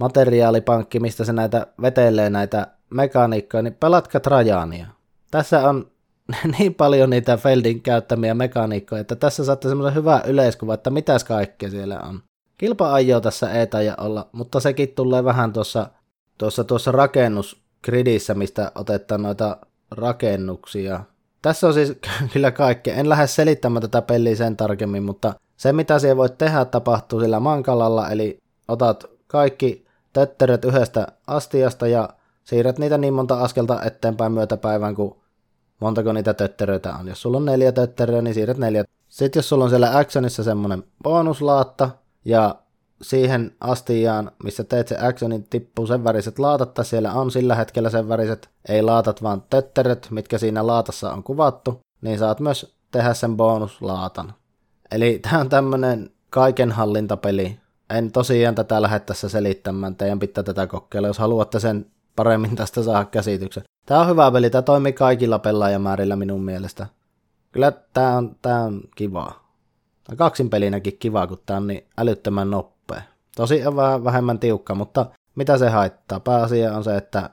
materiaalipankki, 0.00 1.00
mistä 1.00 1.24
se 1.24 1.32
näitä 1.32 1.66
vetelee 1.82 2.30
näitä 2.30 2.66
mekaniikkoja, 2.90 3.62
niin 3.62 3.74
pelatkaa 3.74 4.20
Trajania. 4.20 4.86
Tässä 5.30 5.68
on 5.68 5.90
niin 6.58 6.74
paljon 6.74 7.10
niitä 7.10 7.36
Feldin 7.36 7.82
käyttämiä 7.82 8.34
mekaniikkoja, 8.34 9.00
että 9.00 9.16
tässä 9.16 9.44
saatte 9.44 9.68
semmoisen 9.68 9.94
hyvän 9.94 10.22
yleiskuva, 10.26 10.74
että 10.74 10.90
mitäs 10.90 11.24
kaikkea 11.24 11.70
siellä 11.70 12.00
on. 12.00 12.22
Kilpa-ajo 12.58 13.20
tässä 13.20 13.52
ei 13.52 13.66
taida 13.66 13.94
olla, 13.98 14.28
mutta 14.32 14.60
sekin 14.60 14.88
tulee 14.88 15.24
vähän 15.24 15.52
tuossa, 15.52 15.90
tuossa, 16.38 16.64
tuossa 16.64 16.92
rakennusgridissä, 16.92 18.34
mistä 18.34 18.72
otetaan 18.74 19.22
noita 19.22 19.56
rakennuksia. 19.90 21.00
Tässä 21.42 21.66
on 21.66 21.74
siis 21.74 21.92
kyllä 22.32 22.50
kaikkea. 22.50 22.94
En 22.94 23.08
lähde 23.08 23.26
selittämään 23.26 23.82
tätä 23.82 24.02
peliä 24.02 24.36
sen 24.36 24.56
tarkemmin, 24.56 25.02
mutta 25.02 25.34
se 25.56 25.72
mitä 25.72 25.98
siellä 25.98 26.16
voit 26.16 26.38
tehdä 26.38 26.64
tapahtuu 26.64 27.20
sillä 27.20 27.40
mankalalla, 27.40 28.10
eli 28.10 28.38
otat 28.68 29.04
kaikki 29.26 29.86
tötteret 30.12 30.64
yhdestä 30.64 31.06
astiasta 31.26 31.86
ja 31.86 32.08
siirrät 32.44 32.78
niitä 32.78 32.98
niin 32.98 33.14
monta 33.14 33.40
askelta 33.40 33.82
eteenpäin 33.82 34.32
myötäpäivän, 34.32 34.94
kun 34.94 35.16
montako 35.80 36.12
niitä 36.12 36.34
tötteröitä 36.34 36.94
on. 36.94 37.08
Jos 37.08 37.22
sulla 37.22 37.36
on 37.36 37.44
neljä 37.44 37.72
tötteröä, 37.72 38.22
niin 38.22 38.34
siirrät 38.34 38.58
neljä. 38.58 38.84
Sitten 39.08 39.38
jos 39.38 39.48
sulla 39.48 39.64
on 39.64 39.70
siellä 39.70 39.98
actionissa 39.98 40.42
semmonen 40.42 40.84
bonuslaatta, 41.02 41.90
ja 42.24 42.54
siihen 43.02 43.52
astiaan, 43.60 44.32
missä 44.44 44.64
teet 44.64 44.88
se 44.88 44.96
actionin, 45.00 45.46
tippuu 45.50 45.86
sen 45.86 46.04
väriset 46.04 46.38
laatat, 46.38 46.78
siellä 46.82 47.12
on 47.12 47.30
sillä 47.30 47.54
hetkellä 47.54 47.90
sen 47.90 48.08
väriset, 48.08 48.50
ei 48.68 48.82
laatat 48.82 49.22
vaan 49.22 49.42
tötteröt, 49.50 50.08
mitkä 50.10 50.38
siinä 50.38 50.66
laatassa 50.66 51.12
on 51.12 51.22
kuvattu, 51.22 51.80
niin 52.00 52.18
saat 52.18 52.40
myös 52.40 52.74
tehdä 52.90 53.14
sen 53.14 53.36
bonuslaatan. 53.36 54.34
Eli 54.90 55.18
tämä 55.18 55.38
on 55.38 55.48
tämmönen 55.48 56.10
kaikenhallintapeli. 56.30 57.60
En 57.90 58.12
tosiaan 58.12 58.54
tätä 58.54 58.82
lähde 58.82 59.00
tässä 59.00 59.28
selittämään, 59.28 59.96
teidän 59.96 60.18
pitää 60.18 60.44
tätä 60.44 60.66
kokeilla, 60.66 61.08
jos 61.08 61.18
haluatte 61.18 61.60
sen 61.60 61.86
paremmin 62.16 62.56
tästä 62.56 62.82
saada 62.82 63.04
käsityksen. 63.04 63.62
Tämä 63.86 64.00
on 64.00 64.08
hyvä 64.08 64.30
peli, 64.30 64.50
tämä 64.50 64.62
toimii 64.62 64.92
kaikilla 64.92 65.38
pelaajamäärillä 65.38 66.16
minun 66.16 66.44
mielestä. 66.44 66.86
Kyllä 67.52 67.72
tämä 67.92 68.16
on, 68.16 68.36
tämä 68.42 68.60
on 68.60 68.80
kivaa. 68.96 69.50
Kaksin 70.16 70.50
pelinäkin 70.50 70.96
kiva, 70.98 71.26
kun 71.26 71.38
tämä 71.46 71.56
on 71.56 71.66
niin 71.66 71.86
älyttömän 71.98 72.50
nopea. 72.50 72.79
Tosi 73.36 73.66
on 73.66 73.76
vähän 73.76 74.04
vähemmän 74.04 74.38
tiukka, 74.38 74.74
mutta 74.74 75.06
mitä 75.34 75.58
se 75.58 75.68
haittaa? 75.68 76.20
Pääasia 76.20 76.76
on 76.76 76.84
se, 76.84 76.96
että 76.96 77.30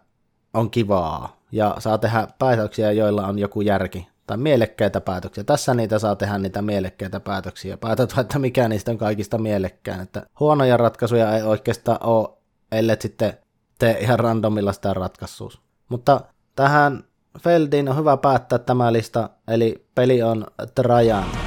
on 0.54 0.72
kivaa. 0.72 1.38
ja 1.52 1.76
saa 1.80 1.98
tehdä 1.98 2.28
päätöksiä, 2.40 2.92
joilla 2.92 3.28
on 3.28 3.40
joku 3.40 3.62
järki 3.62 4.08
tai 4.28 4.38
mielekkäitä 4.38 5.02
päätöksiä. 5.02 5.44
Tässä 5.44 5.74
niitä 5.74 6.00
saa 6.00 6.16
tehdä 6.16 6.38
niitä 6.38 6.62
mielekkäitä 6.62 7.20
päätöksiä. 7.20 7.78
Päätät, 7.78 8.18
että 8.18 8.40
mikä 8.40 8.68
niistä 8.68 8.92
on 8.92 8.98
kaikista 8.98 9.38
mielekkään. 9.38 10.02
Että 10.02 10.24
huonoja 10.40 10.78
ratkaisuja 10.78 11.36
ei 11.36 11.44
oikeastaan 11.44 12.04
ole, 12.04 12.30
ellei 12.72 12.98
sitten 13.00 13.34
tee 13.80 13.98
ihan 14.00 14.20
randomilla 14.20 14.74
sitä 14.74 14.94
ratkaisuus. 14.94 15.62
Mutta 15.90 16.22
tähän 16.56 17.04
Feldiin 17.40 17.90
on 17.90 17.98
hyvä 17.98 18.18
päättää 18.18 18.60
tämä 18.60 18.94
lista, 18.94 19.30
eli 19.48 19.88
peli 19.96 20.24
on 20.24 20.48
Trajan. 20.76 21.47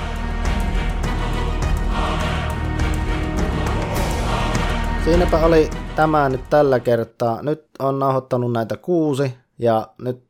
Siinäpä 5.05 5.47
oli 5.47 5.71
tämä 5.97 6.29
nyt 6.29 6.41
tällä 6.51 6.81
kertaa. 6.81 7.43
Nyt 7.43 7.65
on 7.79 7.99
nauhoittanut 7.99 8.53
näitä 8.53 8.77
kuusi 8.77 9.35
ja 9.59 9.89
nyt 10.03 10.25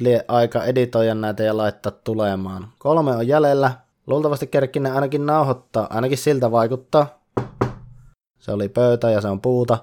lie 0.00 0.24
aika 0.28 0.64
editoida 0.64 1.14
näitä 1.14 1.42
ja 1.42 1.56
laittaa 1.56 1.92
tulemaan. 1.92 2.68
Kolme 2.78 3.16
on 3.16 3.28
jäljellä. 3.28 3.72
Luultavasti 4.06 4.46
kerkkin 4.46 4.86
ainakin 4.86 5.26
nauhoittaa, 5.26 5.86
ainakin 5.90 6.18
siltä 6.18 6.50
vaikuttaa. 6.50 7.06
Se 8.38 8.52
oli 8.52 8.68
pöytä 8.68 9.10
ja 9.10 9.20
se 9.20 9.28
on 9.28 9.40
puuta. 9.40 9.78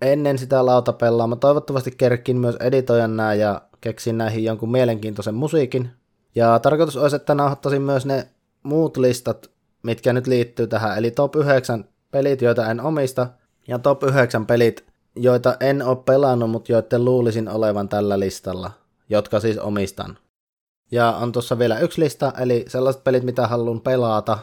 Ennen 0.00 0.38
sitä 0.38 0.66
lautapellaa 0.66 1.26
mä 1.26 1.36
toivottavasti 1.36 1.90
kerkin 1.90 2.38
myös 2.38 2.56
editoida 2.60 3.08
nää 3.08 3.34
ja 3.34 3.62
keksin 3.80 4.18
näihin 4.18 4.44
jonkun 4.44 4.70
mielenkiintoisen 4.70 5.34
musiikin. 5.34 5.90
Ja 6.34 6.58
tarkoitus 6.58 6.96
olisi, 6.96 7.16
että 7.16 7.34
nauhoittaisin 7.34 7.82
myös 7.82 8.06
ne 8.06 8.28
muut 8.62 8.96
listat, 8.96 9.50
mitkä 9.82 10.12
nyt 10.12 10.26
liittyy 10.26 10.66
tähän, 10.66 10.98
eli 10.98 11.10
top 11.10 11.36
9 11.36 11.84
pelit, 12.10 12.42
joita 12.42 12.70
en 12.70 12.80
omista, 12.80 13.26
ja 13.68 13.78
top 13.78 14.02
9 14.02 14.46
pelit, 14.46 14.86
joita 15.16 15.56
en 15.60 15.82
ole 15.82 15.96
pelannut, 15.96 16.50
mutta 16.50 16.72
joiden 16.72 17.04
luulisin 17.04 17.48
olevan 17.48 17.88
tällä 17.88 18.20
listalla, 18.20 18.70
jotka 19.08 19.40
siis 19.40 19.58
omistan. 19.58 20.18
Ja 20.90 21.10
on 21.10 21.32
tuossa 21.32 21.58
vielä 21.58 21.78
yksi 21.78 22.00
lista, 22.00 22.32
eli 22.38 22.64
sellaiset 22.68 23.04
pelit, 23.04 23.22
mitä 23.22 23.46
haluan 23.46 23.80
pelata, 23.80 24.38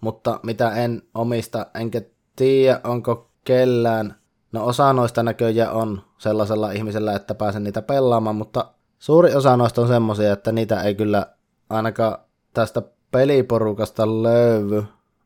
mutta 0.00 0.40
mitä 0.42 0.70
en 0.70 1.02
omista, 1.14 1.66
enkä 1.74 2.02
tiedä, 2.36 2.80
onko 2.84 3.30
kellään. 3.44 4.14
No 4.52 4.66
osa 4.66 4.92
noista 4.92 5.22
näköjään 5.22 5.72
on 5.72 6.02
sellaisella 6.18 6.70
ihmisellä, 6.70 7.16
että 7.16 7.34
pääsen 7.34 7.64
niitä 7.64 7.82
pelaamaan, 7.82 8.36
mutta 8.36 8.72
suuri 8.98 9.34
osa 9.34 9.56
noista 9.56 9.82
on 9.82 9.88
semmosia, 9.88 10.32
että 10.32 10.52
niitä 10.52 10.82
ei 10.82 10.94
kyllä 10.94 11.26
ainakaan 11.70 12.18
tästä 12.54 12.82
peliporukasta 13.10 14.22
löydy 14.22 14.84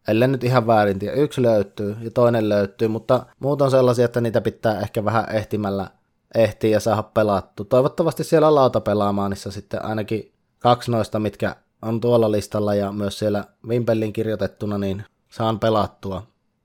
ellei 0.09 0.29
nyt 0.29 0.45
ihan 0.45 0.66
väärin 0.66 0.99
tiedä. 0.99 1.14
Yksi 1.14 1.42
löytyy 1.42 1.97
ja 2.01 2.11
toinen 2.11 2.49
löytyy, 2.49 2.88
mutta 2.88 3.27
muut 3.40 3.62
on 3.62 3.71
sellaisia, 3.71 4.05
että 4.05 4.21
niitä 4.21 4.40
pitää 4.40 4.81
ehkä 4.81 5.05
vähän 5.05 5.25
ehtimällä 5.33 5.90
ehtiä 6.35 6.71
ja 6.71 6.81
saada 6.81 7.03
pelattu. 7.03 7.64
Toivottavasti 7.64 8.25
siellä 8.25 8.55
lautapelaamaanissa 8.55 9.51
sitten 9.51 9.85
ainakin 9.85 10.33
kaksi 10.59 10.90
noista, 10.90 11.19
mitkä 11.19 11.57
on 11.83 12.01
tuolla 12.01 12.33
listalla 12.33 12.75
ja 12.75 12.92
myös 12.92 13.19
siellä 13.19 13.45
Vimpelin 13.69 14.12
kirjoitettuna, 14.12 14.79
niin 14.79 15.05
saan 15.29 15.61
pelattua. 15.61 16.23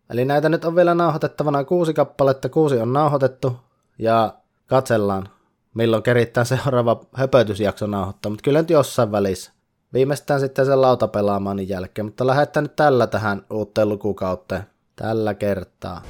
Eli 0.10 0.25
näitä 0.25 0.49
nyt 0.49 0.65
on 0.65 0.75
vielä 0.75 0.95
nauhoitettavana 0.95 1.63
kuusi 1.63 1.93
kappaletta, 1.93 2.49
kuusi 2.49 2.77
on 2.77 2.93
nauhoitettu 2.93 3.56
ja 3.99 4.34
katsellaan 4.67 5.30
milloin 5.73 6.04
kerittää 6.04 6.43
seuraava 6.43 7.01
höpötysjakso 7.13 7.88
nauhoittaa, 7.88 8.30
mutta 8.30 8.43
kyllä 8.43 8.60
nyt 8.60 8.69
jossain 8.69 9.12
välissä. 9.12 9.51
Viimeistään 9.93 10.39
sitten 10.39 10.65
sen 10.65 10.82
lautapelaamaan 10.82 11.69
jälkeen, 11.69 12.06
mutta 12.06 12.27
lähdetään 12.27 12.63
nyt 12.63 12.75
tällä 12.75 13.08
tähän 13.08 13.41
uuteen 13.49 13.89
lukukauteen. 13.89 14.63
Tällä 14.95 15.34
kertaa. 15.34 16.01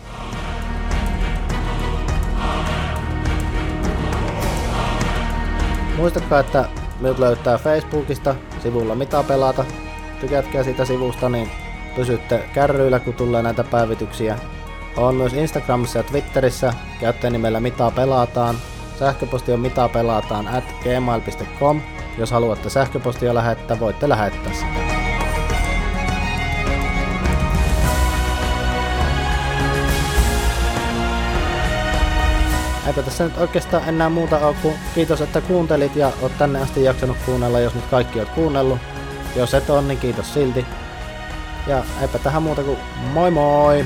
Muistakaa, 5.97 6.39
että 6.39 6.65
minut 6.99 7.19
löytää 7.19 7.57
Facebookista 7.57 8.35
sivulla 8.63 8.95
Mitä 8.95 9.23
pelata. 9.23 9.65
Tykätkää 10.19 10.63
sitä 10.63 10.85
sivusta, 10.85 11.29
niin 11.29 11.49
pysytte 11.95 12.49
kärryillä, 12.53 12.99
kun 12.99 13.13
tulee 13.13 13.41
näitä 13.41 13.63
päivityksiä. 13.63 14.39
On 14.97 15.15
myös 15.15 15.33
Instagramissa 15.33 15.99
ja 15.99 16.03
Twitterissä 16.03 16.73
käyttäjänimellä 16.99 17.59
Mitä 17.59 17.91
pelataan. 17.95 18.55
Sähköposti 19.01 19.53
on 19.53 19.59
mitä 19.59 19.89
pelataan 19.89 20.47
at 20.47 20.63
gmail.com 20.83 21.81
jos 22.17 22.31
haluatte 22.31 22.69
sähköpostia 22.69 23.33
lähettää, 23.33 23.79
voitte 23.79 24.09
lähettää 24.09 24.53
sitä. 24.53 24.65
Eipä 32.87 33.01
tässä 33.01 33.23
nyt 33.23 33.37
oikeastaan 33.37 33.89
enää 33.89 34.09
muuta 34.09 34.37
ole 34.47 34.55
kuin 34.61 34.75
kiitos, 34.95 35.21
että 35.21 35.41
kuuntelit 35.41 35.95
ja 35.95 36.11
oot 36.21 36.37
tänne 36.37 36.61
asti 36.61 36.83
jaksanut 36.83 37.17
kuunnella, 37.25 37.59
jos 37.59 37.75
nyt 37.75 37.85
kaikki 37.85 38.19
oot 38.19 38.29
kuunnellut. 38.29 38.79
Jos 39.35 39.53
et 39.53 39.69
ole, 39.69 39.81
niin 39.81 39.99
kiitos 39.99 40.33
silti. 40.33 40.65
Ja 41.67 41.83
eipä 42.01 42.19
tähän 42.19 42.43
muuta 42.43 42.63
kuin 42.63 42.77
moi 43.13 43.31
moi! 43.31 43.85